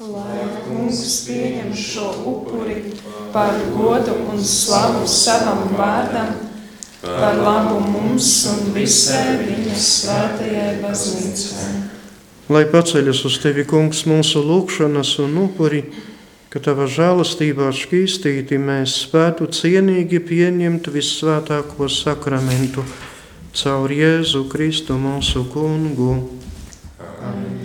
Lai 0.03 0.41
kungs 0.65 0.99
pieņem 1.23 1.69
šo 1.79 2.09
upuri 2.27 2.75
par 3.31 3.55
godu 3.71 4.17
un 4.33 4.43
slavu 4.43 5.07
savam 5.07 5.71
vārdam, 5.79 6.35
par 6.99 7.39
labu 7.39 7.79
mums 7.87 8.27
un 8.51 8.67
visai 8.75 9.37
viņa 9.45 9.79
svētajai 9.79 10.75
baznīcai. 10.83 11.71
Lai 12.51 12.65
paceļas 12.67 13.23
uz 13.31 13.39
tevi, 13.39 13.63
Kungs, 13.63 14.03
mūsu 14.11 14.43
lūgšanas 14.43 15.15
un 15.23 15.39
upuri, 15.45 15.85
ka 16.49 16.59
tava 16.65 16.87
žēlastībā 16.89 17.69
šķīstīti 17.77 18.57
mēs 18.57 18.95
spētu 19.03 19.49
cienīgi 19.53 20.17
pieņemt 20.25 20.89
vissvētāko 20.95 21.89
sakramentu 21.93 22.85
caur 23.53 23.93
Jēzu 23.93 24.47
Kristu 24.49 24.97
mūsu 24.97 25.45
kungu. 25.53 26.15
Amen. 27.21 27.59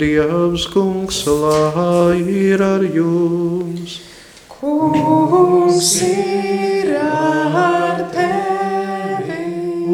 Dievs, 0.00 0.64
Kungs, 0.72 1.20
lai 1.26 2.18
ir 2.18 2.62
ar 2.64 2.82
jums! 2.82 4.00
Kungs 4.48 5.92
ir 6.02 6.96
ar 6.98 8.02
tevi, 8.16 9.44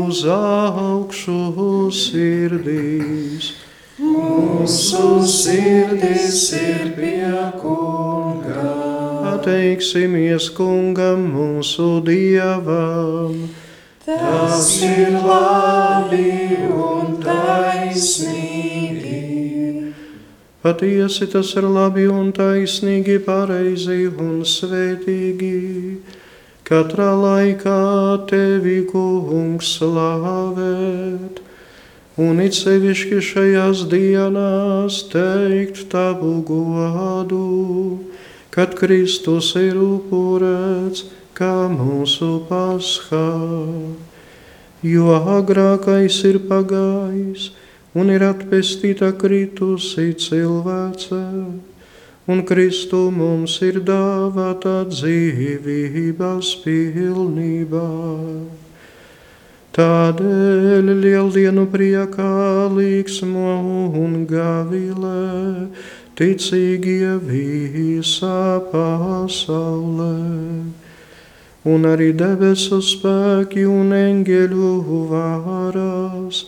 Uz 0.06 0.22
augšu 0.24 1.90
sirdīs! 1.92 3.63
Mūsu 4.04 5.24
sirdis 5.24 6.52
ir 6.58 6.92
pie 6.98 7.32
kunga. 7.60 8.70
Pateiksimies 9.24 10.50
kungam 10.56 11.28
mūsu 11.32 12.00
dievam! 12.04 13.36
Tas 14.04 14.68
ir 14.84 15.16
labi 15.24 16.56
un 16.68 17.16
taisnīgi. 17.24 18.54
Patiesi 20.64 21.28
tas 21.32 21.50
ir 21.60 21.66
labi 21.68 22.04
un 22.08 22.30
taisnīgi, 22.32 23.18
pareizi 23.24 24.06
un 24.08 24.40
svētīgi. 24.48 25.56
Katrā 26.64 27.10
laikā 27.20 27.80
tevi 28.30 28.78
kungs 28.88 29.74
slavēt, 29.76 31.43
un 32.20 32.38
it 32.38 32.54
sevišķi 32.54 33.18
šajās 33.26 33.84
dienās 33.90 35.00
teikt 35.10 35.88
tavu 35.90 36.36
godu, 36.46 37.98
kad 38.54 38.76
Kristus 38.78 39.50
ir 39.58 39.80
upurēts 39.82 41.08
kā 41.34 41.66
mūsu 41.72 42.44
paskā. 42.46 43.26
Jo 44.84 45.18
agrākais 45.40 46.20
ir 46.28 46.38
pagājis, 46.46 47.50
un 47.98 48.12
ir 48.14 48.22
atpestīta 48.28 49.10
kritusī 49.18 50.12
cilvēce, 50.14 51.22
un 52.30 52.44
Kristu 52.46 53.08
mums 53.10 53.56
ir 53.66 53.80
dāvāta 53.82 54.84
dzīvības 54.90 56.52
pilnībā. 56.62 57.88
Tādēļ 59.74 60.86
lieldienu 61.02 61.64
priekā 61.66 62.70
līksmo 62.70 63.54
un 63.98 64.12
gavilē, 64.30 65.66
ticīgie 66.14 67.16
visā 67.18 68.62
pasaulē. 68.70 70.14
Un 71.74 71.90
arī 71.90 72.12
debesu 72.14 72.78
spēki 72.86 73.66
un 73.66 73.90
eņģeļu 73.98 74.70
vārās, 75.10 76.44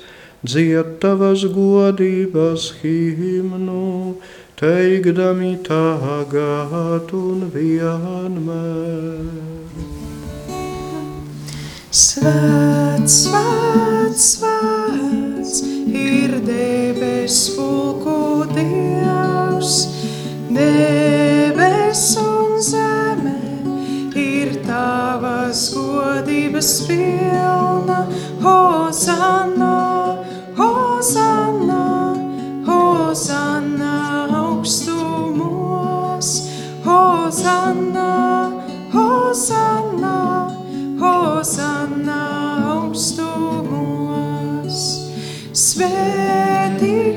dzied 0.46 0.96
tavas 1.02 1.42
godības 1.58 2.70
himnu, 2.84 4.22
teikdami 4.62 5.56
tagad 5.66 7.10
un 7.26 7.48
vienmēr. 7.50 9.65
Svēts, 11.96 13.14
svēts, 13.24 14.24
svēts 14.34 15.62
ir 15.96 16.34
debes 16.44 17.38
fulku 17.56 18.44
Dievs, 18.52 19.72
debes 20.52 22.04
un 22.20 22.60
zeme 22.60 23.36
ir 24.12 24.58
tavas 24.68 25.70
godības 25.72 26.74
pilna, 26.90 28.02
hozana. 28.44 29.76
Hosanna, 32.66 33.94
Hosanna, 36.84 38.52
Hosanna. 38.92 40.25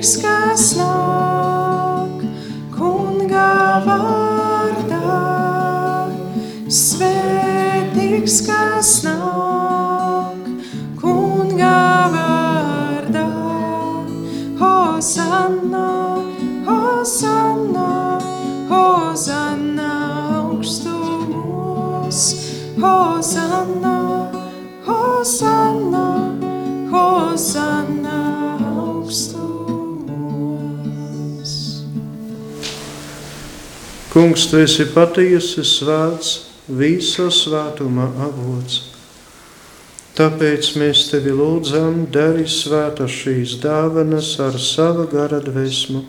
sky. 0.01 0.38
Kungs, 34.19 34.49
tu 34.51 34.58
esi 34.60 34.84
patiesi 34.91 35.62
svēts, 35.63 36.29
visa 36.75 37.29
svētuma 37.32 38.10
avots. 38.25 38.73
Tāpēc 40.17 40.73
mēs 40.75 41.05
tevi 41.08 41.32
lūdzam, 41.32 42.01
dari 42.12 42.43
svētas 42.43 43.13
šīs 43.15 43.53
dāvanas 43.63 44.34
ar 44.43 44.58
sava 44.60 45.05
gara 45.08 45.39
dvēsmu, 45.45 46.01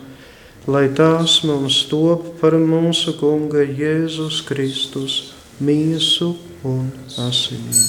lai 0.67 0.89
tās 0.97 1.37
mums 1.47 1.77
top 1.87 2.25
par 2.41 2.57
mūsu 2.59 3.13
Kunga 3.21 3.63
Jēzus 3.63 4.41
Kristus 4.49 5.15
miesu 5.63 6.33
un 6.67 6.89
asinīm. 7.29 7.85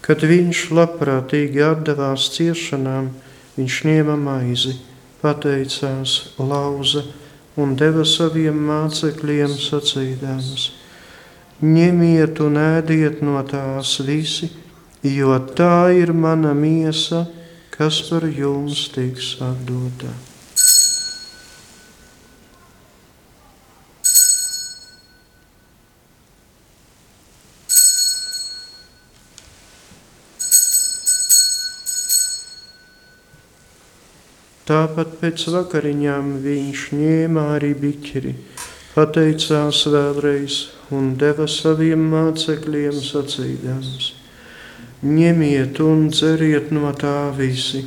Kad 0.00 0.24
viņš 0.32 0.62
labprātīgi 0.80 1.60
atdevās 1.66 2.30
ciešanām, 2.38 3.12
viņš 3.60 3.78
ņēma 3.90 4.16
maizi, 4.24 4.78
pateicās, 5.20 6.16
lauza 6.40 7.04
un 7.60 7.76
deva 7.78 8.04
saviem 8.08 8.58
mācekļiem 8.68 9.54
sacīdams: 9.60 10.66
Ņemiet 11.64 12.42
un 12.44 12.58
ēdiet 12.60 13.22
no 13.22 13.40
tās 13.48 13.96
visi, 14.04 14.50
jo 15.06 15.38
tā 15.56 15.92
ir 15.94 16.12
mana 16.12 16.52
miesa, 16.54 17.24
kas 17.74 18.02
par 18.10 18.26
jums 18.26 18.88
tiks 18.94 19.36
atdota. 19.42 20.33
Tāpat 34.74 35.10
pēc 35.20 35.42
vakariņām 35.54 36.30
viņš 36.42 36.80
ņēma 36.98 37.42
arī 37.56 37.68
biķeri, 37.78 38.32
pateicās 38.94 39.82
vēlreiz 39.92 40.56
un 40.96 41.12
deva 41.20 41.46
saviem 41.52 42.00
mācekļiem 42.14 42.96
sacīdams: 43.08 44.08
Ņemiet 45.18 45.78
un 45.84 46.02
dzeriet 46.16 46.74
no 46.74 46.90
tā 47.04 47.14
visi, 47.38 47.84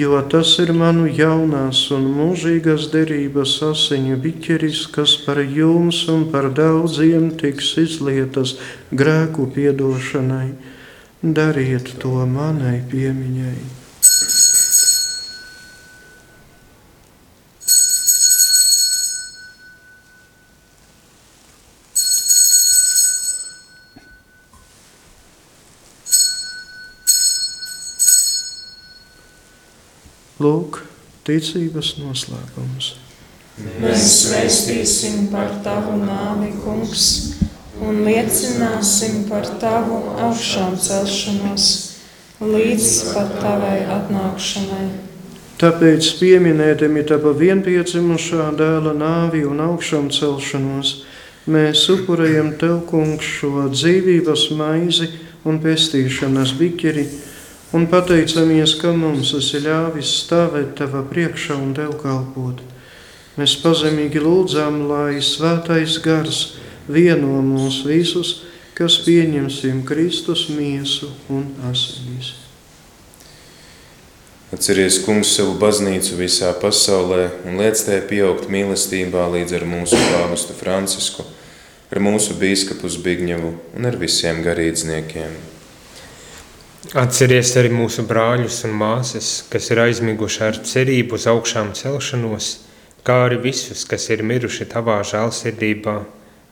jo 0.00 0.22
tas 0.36 0.54
ir 0.64 0.72
manu 0.80 1.10
jaunās 1.20 1.84
un 1.98 2.08
mūžīgās 2.16 2.88
derības 2.96 3.58
asiņu 3.68 4.16
biķeris, 4.24 4.82
kas 4.96 5.18
par 5.28 5.44
jums 5.44 6.06
un 6.16 6.28
par 6.32 6.52
daudziem 6.64 7.34
tiks 7.44 7.74
izlietas 7.84 8.56
grēku 9.04 9.50
piedošanai. 9.60 10.50
Dariet 11.20 11.98
to 12.00 12.20
manai 12.36 12.78
piemiņai. 12.88 13.83
Lūk, 30.44 30.82
ticības 31.24 31.94
noslēpums. 32.02 32.90
Mēs 33.80 34.04
svēstīsim 34.24 35.28
par 35.32 35.52
tavu 35.64 35.94
nāvi, 36.02 36.50
kungs, 36.64 37.06
un 37.80 38.02
liecināsim 38.04 39.24
par 39.30 39.46
tavu 39.62 40.00
augšām 40.26 40.76
celšanos 40.76 41.68
līdz 42.42 42.88
pat 43.14 43.34
tavai 43.40 43.78
atnākšanai. 43.94 44.86
Tāpēc, 45.62 46.08
pieminēdami 46.18 47.04
tava 47.08 47.32
vienpiedzimušā 47.38 48.50
dēla 48.58 48.92
nāvi 48.98 49.44
un 49.48 49.62
augšām 49.64 50.10
celšanos, 50.12 50.96
mēs 51.46 51.86
upurējam 51.94 52.56
tev, 52.60 52.82
kungs, 52.90 53.30
šo 53.38 53.68
dzīvības 53.72 54.48
maizi 54.58 55.08
un 55.46 55.62
pestīšanas 55.62 56.56
biķeri 56.58 57.06
un 57.74 57.88
pateicamies, 57.90 58.76
ka 58.78 58.92
mums 58.94 59.32
esi 59.34 59.58
ļāvis 59.64 60.12
stāvēt 60.22 60.76
tava 60.78 61.02
priekšā 61.10 61.56
un 61.58 61.72
tev 61.74 61.96
kalpot. 61.98 62.62
Mēs 63.34 63.56
pazemīgi 63.64 64.22
lūdzām, 64.22 64.84
lai 64.86 65.18
svētais 65.18 65.98
gars 66.04 66.44
vieno 66.86 67.40
mūs 67.42 67.80
visus, 67.88 68.44
kas 68.78 69.00
pieņemsim 69.02 69.82
Kristus 69.86 70.46
miesu 70.54 71.10
un 71.30 71.48
asinīs. 71.66 72.34
Atceries, 74.54 75.00
kungs, 75.02 75.32
savu 75.34 75.56
baznīcu 75.58 76.14
visā 76.20 76.52
pasaulē 76.62 77.24
un 77.48 77.58
liec 77.58 77.80
tai 77.82 77.98
pieaugt 78.06 78.46
mīlestībā 78.54 79.24
līdz 79.32 79.56
ar 79.58 79.66
mūsu 79.66 79.98
pāvestu 80.12 80.54
Francisku, 80.54 81.26
ar 81.90 82.02
mūsu 82.06 82.38
bīskapu 82.38 82.92
Zbigņevu 82.98 83.50
un 83.74 83.90
ar 83.90 83.98
visiem 83.98 84.44
garīdzniekiem. 84.46 85.53
Atceries 86.92 87.54
arī 87.56 87.70
mūsu 87.72 88.02
brāļus 88.04 88.58
un 88.68 88.74
māsas, 88.76 89.28
kas 89.48 89.70
ir 89.72 89.78
aizmiguši 89.86 90.40
ar 90.44 90.58
cerību 90.68 91.16
uz 91.16 91.24
augšām 91.30 91.70
celšanos, 91.72 92.48
kā 93.06 93.22
arī 93.24 93.38
visus, 93.46 93.86
kas 93.88 94.04
ir 94.12 94.20
miruši 94.20 94.66
tavā 94.68 94.98
žēlsirdībā, 95.08 95.94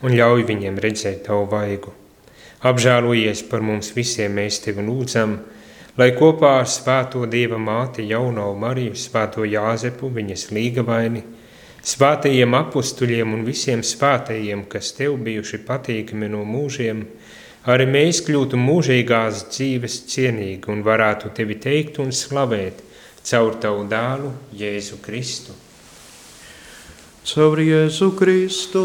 un 0.01 0.17
ļauj 0.17 0.47
viņiem 0.49 0.79
redzēt 0.81 1.27
tavu 1.27 1.45
vaigu. 1.53 1.93
Apžēlojies 2.65 3.45
par 3.51 3.61
mums 3.61 3.93
visiem, 3.93 4.33
mēs 4.41 4.63
tevi 4.65 4.81
lūdzam, 4.87 5.37
lai 6.01 6.09
kopā 6.17 6.55
ar 6.63 6.71
Svēto 6.71 7.27
Dieva 7.29 7.61
māti 7.61 8.09
jauno 8.09 8.49
Mariju, 8.57 8.97
Svēto 8.97 9.45
Jāzepu, 9.45 10.09
viņas 10.17 10.49
līgavaini, 10.57 11.27
svētajiem 11.85 12.57
apustuļiem 12.57 13.37
un 13.37 13.45
visiem 13.45 13.85
svētajiem, 13.85 14.65
kas 14.65 14.95
tev 14.97 15.21
bijuši 15.29 15.61
patīkami 15.69 16.33
no 16.33 16.41
mūžiem, 16.49 17.05
arī 17.67 17.87
mēs 17.87 18.23
kļūtu 18.27 18.59
mūžīgās 18.59 19.45
dzīves 19.53 20.01
cienīgi 20.11 20.71
un 20.73 20.83
varētu 20.87 21.31
tevi 21.37 21.59
teikt 21.63 22.01
un 22.03 22.11
slavēt 22.11 22.83
caur 23.23 23.55
tavu 23.63 23.87
dēlu 23.91 24.33
Jēzu 24.59 24.99
Kristu. 25.03 25.55
Caur 27.23 27.61
Jēzu 27.63 28.11
Kristu, 28.19 28.83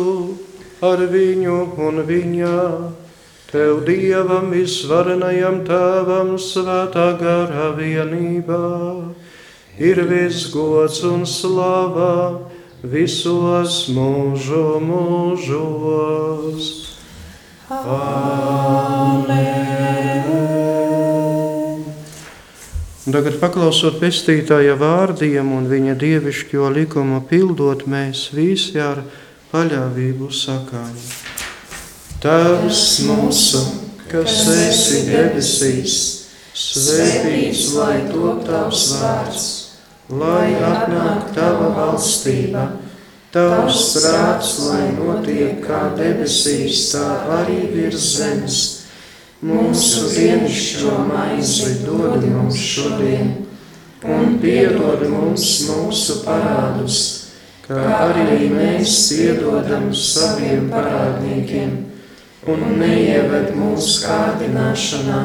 ar 0.86 1.02
viņu 1.10 1.58
un 1.82 2.04
viņā, 2.06 2.60
tev 3.50 3.82
Dievam 3.88 4.52
visvarenajam 4.54 5.64
tēvam 5.66 6.36
svētā 6.38 7.18
garā 7.18 7.72
vienībā, 7.80 8.62
ir 9.82 10.04
viss 10.06 10.52
gods 10.54 11.02
un 11.08 11.26
slava 11.26 12.46
visos 12.84 13.88
mūžu 13.90 14.78
mūžos. 14.86 16.87
Un 17.68 17.76
Tagad, 23.12 23.36
paklausot 23.42 23.98
pestītāja 24.00 24.78
vārdiem 24.80 25.50
un 25.52 25.68
viņa 25.68 25.98
dievišķo 26.00 26.70
likumu 26.78 27.20
pildot, 27.28 27.84
mēs 27.84 28.30
visi 28.32 28.80
ar 28.80 29.04
paļāvību 29.52 30.32
sakām. 30.32 30.96
Tēvs 32.24 33.04
mūsu, 33.10 33.60
kas 34.08 34.48
esi 34.56 35.04
debesīs, 35.12 36.00
svētīts 36.56 37.76
lai 37.76 38.08
top 38.14 38.48
tavs 38.48 38.96
vārds, 39.02 39.46
lai 40.08 40.56
atnāk 40.56 41.36
tava 41.36 41.76
valstība, 41.76 42.70
tavs 43.38 43.84
prāts, 44.02 44.54
lai 44.66 44.88
notiek 44.98 45.62
kā 45.66 45.92
debesīs, 45.98 46.88
tā 46.94 47.06
arī 47.40 47.60
virs 47.74 48.10
zemes. 48.18 48.60
Mūsu 49.46 50.08
dienascho 50.16 50.96
maizi 51.12 51.84
dod 51.84 52.24
mums 52.26 52.58
šodien, 52.58 53.36
un 54.02 54.40
piedod 54.42 55.04
mums 55.12 55.46
mūsu 55.68 56.24
parādus, 56.26 57.02
kā 57.68 57.84
arī 58.08 58.48
mēs 58.50 58.96
piedodam 59.14 59.92
saviem 59.94 60.72
parādniekiem, 60.74 61.76
un 62.50 62.66
neieved 62.82 63.54
mūsu 63.60 64.08
kārdināšanā, 64.08 65.22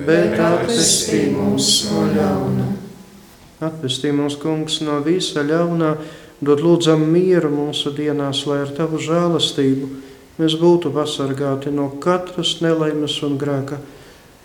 bet 0.00 0.40
atvestī 0.40 1.26
mūs 1.34 1.74
no 1.90 2.06
ļauna. 2.16 2.70
Atvestī 3.62 4.10
mūs, 4.16 4.40
kungs, 4.42 4.80
no 4.82 4.96
visa 5.04 5.44
ļaunā, 5.46 5.92
dod 6.42 6.62
lūdzam 6.62 7.04
mieru 7.06 7.50
mūsu 7.54 7.92
dienās, 7.94 8.42
lai 8.50 8.64
ar 8.64 8.72
tavu 8.74 8.98
žēlastību 8.98 9.90
mēs 10.40 10.56
būtu 10.58 10.90
pasargāti 10.94 11.70
no 11.70 11.88
katras 12.02 12.56
nelaimes 12.64 13.20
un 13.22 13.36
grēka, 13.38 13.78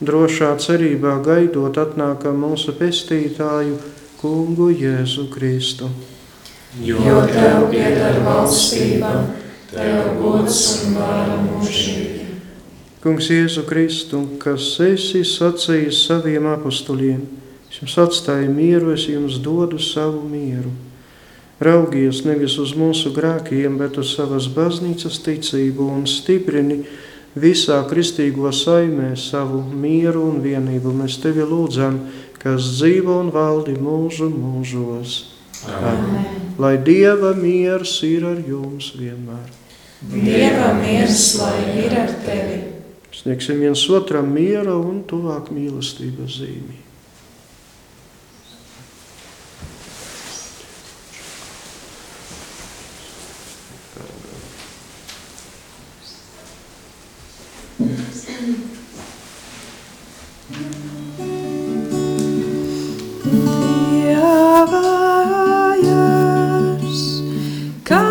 drošā 0.06 0.52
cerībā 0.62 1.18
gaidot 1.26 1.80
atnākam 1.82 2.38
mūsu 2.44 2.76
pestītāju, 2.78 3.80
kungu 4.22 4.70
Jēzu 4.74 5.28
Kristu. 5.34 5.90
Jo 6.84 7.24
tev 7.32 7.70
pieder 7.72 8.20
valstība, 8.26 9.14
tev 9.72 10.14
gods 10.22 10.62
un 10.86 10.98
vāra 11.00 11.40
mūžīgi. 11.48 12.26
Kungs 13.02 13.30
Jēzu 13.32 13.64
Kristu, 13.66 14.20
kas 14.42 14.76
esi 14.84 15.24
sacījis 15.26 16.04
saviem 16.10 16.50
apostuliem, 16.52 17.24
es 17.72 17.80
jums 17.82 17.98
atstāju 18.04 18.52
mieru, 18.54 18.92
es 18.94 19.08
jums 19.10 19.40
dodu 19.42 19.80
savu 19.82 20.22
mieru. 20.28 20.74
Raugies 21.58 22.22
nevis 22.22 22.60
uz 22.62 22.76
mūsu 22.78 23.10
grēkiem, 23.16 23.80
bet 23.82 23.98
uz 23.98 24.12
savas 24.14 24.46
baznīcas 24.54 25.18
ticību 25.26 25.88
un 25.90 26.06
stiprini 26.06 26.84
visā 27.38 27.80
kristīgo 27.90 28.52
saimē 28.54 29.16
savu 29.18 29.64
mieru 29.66 30.28
un 30.30 30.38
vienību. 30.44 30.94
Mēs 31.02 31.18
tevi 31.24 31.46
lūdzam, 31.48 31.98
kas 32.38 32.70
dzīvo 32.78 33.18
un 33.24 33.34
valdi 33.34 33.74
mūžu 33.82 34.30
mūžos. 34.30 35.18
Amen. 35.66 36.28
Lai 36.62 36.78
Dieva 36.78 37.34
miers 37.34 37.98
ir 38.06 38.28
ar 38.30 38.38
jums 38.38 38.94
vienmēr. 38.98 39.50
Dieva 40.14 40.76
miers, 40.78 41.24
lai 41.42 41.86
ir 41.88 41.98
ar 42.06 42.14
tevi. 42.26 42.60
Sniegsim 43.18 43.64
viens 43.66 43.82
otram 43.90 44.30
miera 44.30 44.78
un 44.78 45.02
tuvāk 45.10 45.50
mīlestības 45.50 46.38
zīmī. 46.38 46.87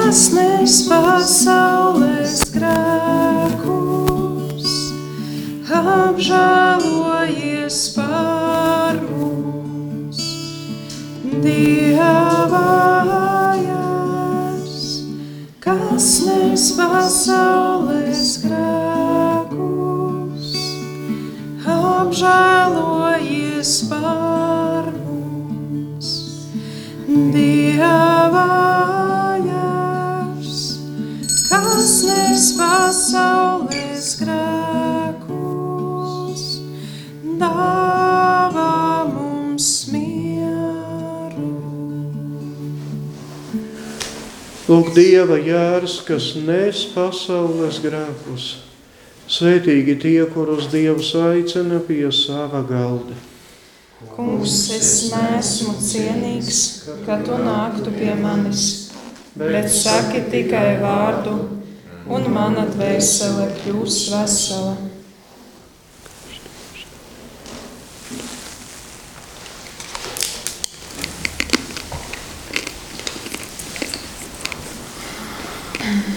Kas 0.06 0.30
nes 0.30 0.86
pasaules 0.86 2.38
grēkus, 2.54 4.14
apžēlojies 5.74 7.78
par 7.96 9.00
mums. 9.02 10.20
Dievājās, 11.42 12.06
kas 15.66 16.06
nes 16.28 16.68
pasaules 16.78 18.22
grēkus, 18.46 20.46
apžēlojies 21.66 22.55
Lūk, 44.66 44.88
Dieva 44.96 45.36
jērs, 45.38 46.00
kas 46.02 46.32
nes 46.42 46.80
pasaules 46.90 47.76
grēkus. 47.84 48.46
Svētīgi 49.30 49.94
tie, 50.02 50.24
kurus 50.26 50.66
Dievs 50.72 51.12
aicina 51.20 51.78
pie 51.86 52.08
sava 52.10 52.64
galda. 52.66 53.14
Kungs, 54.16 54.56
es 54.74 54.90
neesmu 55.12 55.76
cienīgs, 55.78 56.58
ka 57.06 57.20
tu 57.22 57.38
nāktu 57.38 57.94
pie 57.94 58.10
manis, 58.18 58.64
bet 59.38 59.70
saki 59.70 60.24
tikai 60.34 60.80
vārdu, 60.82 61.36
un 62.10 62.26
mana 62.34 62.66
dvēsele 62.66 63.46
kļūs 63.60 64.00
vesela. 64.16 64.74
Mm-hmm. 75.86 76.12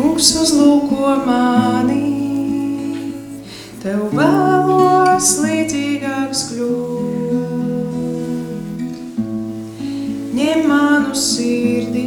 Kungs 0.00 0.30
uzlūko 0.40 1.10
mani, 1.26 2.06
tev 3.82 4.06
vēlos 4.16 5.26
līdzīgāks 5.42 6.40
kļūt. 6.48 7.68
Ņem 10.38 10.64
manu 10.70 11.12
sirdī, 11.12 12.06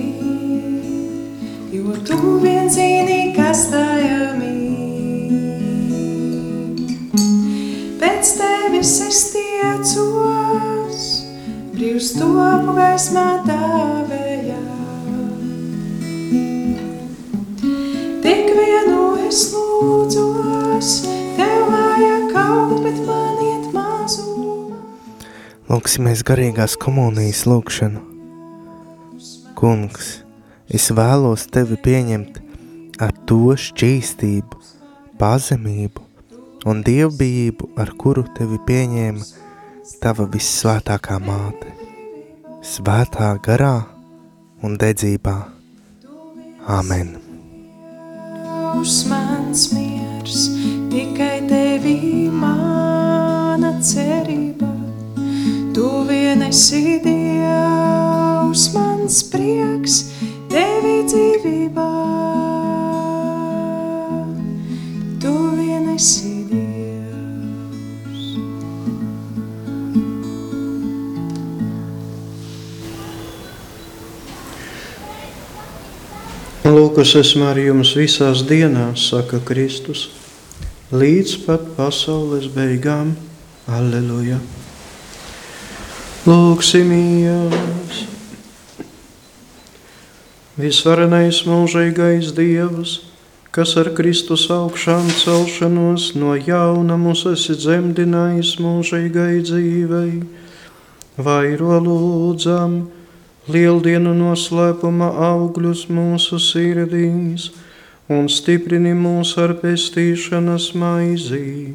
jo 1.77 1.93
tu 2.09 2.17
vien 2.41 2.65
zini, 2.73 3.29
kas 3.37 3.69
tajā 3.69 4.33
mīt. 4.41 5.53
Pēc 8.01 8.25
tevis 8.41 8.97
es 9.05 9.21
tiecos, 9.37 10.97
brīvs 11.77 12.09
topu 12.17 12.73
gaismā 12.81 13.27
tavējā. 13.45 13.92
Lūdzos, 19.83 20.91
tev 21.37 21.67
vajag 21.69 22.29
kaut, 22.31 22.73
bet 22.85 23.01
man 23.07 23.41
iet 23.43 23.67
mazumā. 23.75 24.79
Lūksimies 25.71 26.23
garīgās 26.27 26.77
komunijas 26.79 27.43
lūgšanu. 27.49 28.03
Kungs, 29.59 30.09
es 30.67 30.89
vēlos 30.95 31.45
tevi 31.51 31.77
pieņemt 31.83 32.39
ar 33.03 33.13
to 33.27 33.55
šķīstību, 33.59 34.59
pazemību 35.19 36.03
un 36.69 36.83
dievbijību, 36.85 37.73
ar 37.79 37.93
kuru 37.99 38.25
tevi 38.37 38.59
pieņēma 38.67 39.27
tava 40.03 40.27
vissvētākā 40.31 41.19
māte, 41.23 41.73
svētā 42.63 43.33
garā 43.43 43.75
un 44.63 44.79
dedzībā. 44.79 45.37
Amen. 48.73 49.43
Mans 49.53 49.71
miers, 49.71 50.49
tikai 50.89 51.45
tevi 51.45 52.25
mana 52.33 53.75
cerība, 53.77 54.71
tu 55.75 55.89
vien 56.09 56.41
esi 56.41 56.97
Dievs, 57.03 58.65
mans 58.73 59.21
prieks, 59.29 59.99
tevi 60.49 61.03
dzīvībā. 61.05 62.52
Lūk, 76.73 76.95
es 77.03 77.11
esmu 77.13 77.43
ar 77.51 77.57
jums 77.61 77.91
visās 77.93 78.39
dienās, 78.49 79.03
saka 79.11 79.37
Kristus, 79.45 80.07
līdz 80.89 81.33
pat 81.43 81.67
pasaules 81.77 82.47
beigām. 82.55 83.11
Alleluja! 83.69 84.39
Lūksimies! 86.25 87.99
Visvarenais 90.57 91.43
mūžīgais 91.45 92.33
Dievs, 92.39 92.95
kas 93.53 93.75
ar 93.77 93.91
Kristus 93.93 94.47
augšām 94.49 95.13
celšanos 95.19 96.09
no 96.17 96.33
jauna 96.39 96.97
mūs 96.97 97.27
esi 97.35 97.59
dzemdinājis 97.59 98.55
mūžīgai 98.63 99.45
dzīvei, 99.45 100.11
vairo 101.21 101.77
lūdzam! 101.85 103.02
Lieldienu 103.51 104.13
noslēpuma 104.15 105.09
augļus 105.31 105.87
mūsu 105.91 106.39
sirdīs 106.39 107.49
un 108.11 108.29
stiprini 108.31 108.93
mūs 108.95 109.35
ar 109.41 109.53
pestīšanas 109.59 110.73
maizī. 110.79 111.73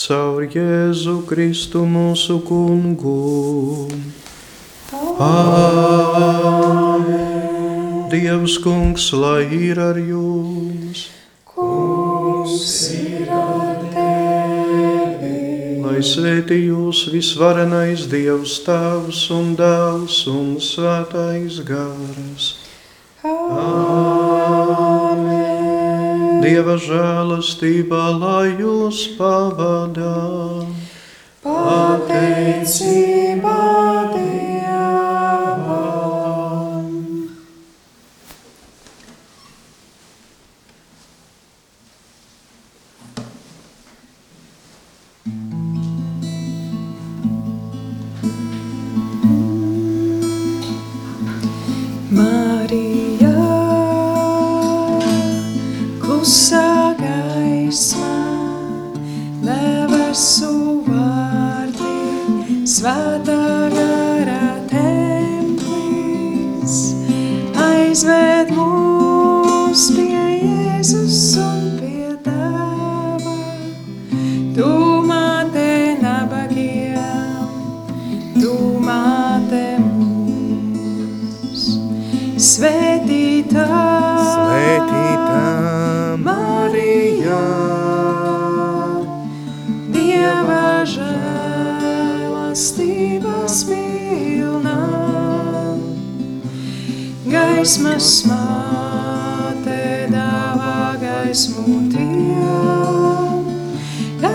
Caur 0.00 0.46
Jēzu 0.48 1.26
Kristu 1.28 1.84
mūsu 1.84 2.40
kungu. 2.46 3.90
Amen. 5.20 6.60
Dievs 8.10 8.58
kungs, 8.64 9.12
lai 9.12 9.44
ir 9.54 9.78
ar 9.78 9.98
jums. 10.00 11.10
Kungs 11.44 12.90
ir 12.96 13.28
ar 13.30 13.69
lai 16.00 16.08
svētī 16.08 16.56
jūs 16.70 17.12
visvarenais 17.12 18.06
Dievs 18.08 18.64
Tēvs 18.64 19.30
un 19.36 19.52
Dēls 19.58 20.24
un 20.32 20.56
Svētais 20.56 21.60
Gārs. 21.68 22.56
Amen. 23.20 24.00
Dieva 26.40 26.80
žēlastībā, 26.80 28.16
lai 28.16 28.56
jūs 28.62 29.12
pavadā. 29.20 30.16
Pateicībā 31.44 32.80
Dievam. 34.14 34.29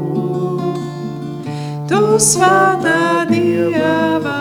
Tu 1.88 2.00
svētā 2.20 3.26
Dieva 3.30 4.40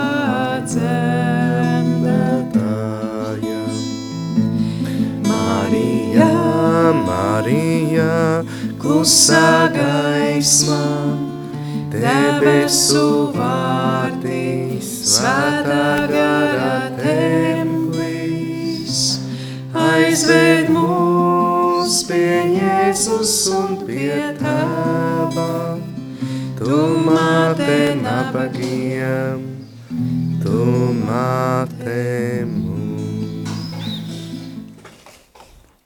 dzemdētāja. 0.65 1.85
Marija, 5.29 6.31
Marija, 7.05 8.17
klusā 8.81 9.51
gaismā, 9.77 10.89
debesu 11.93 13.07
vārtīs, 13.37 14.89
svētā 15.17 16.09
gara 16.15 16.77
templis, 17.03 18.97
aizved 19.87 20.67
mūs 21.87 22.01
pie 22.09 22.39
Jēzus 22.51 23.33
un 23.55 23.77
pie 23.87 24.33
Tēva, 24.41 25.79
Tu 26.59 26.79
māte 27.07 27.77
nabagiem, 28.01 29.45
Tu 30.43 30.65
māte 31.07 32.03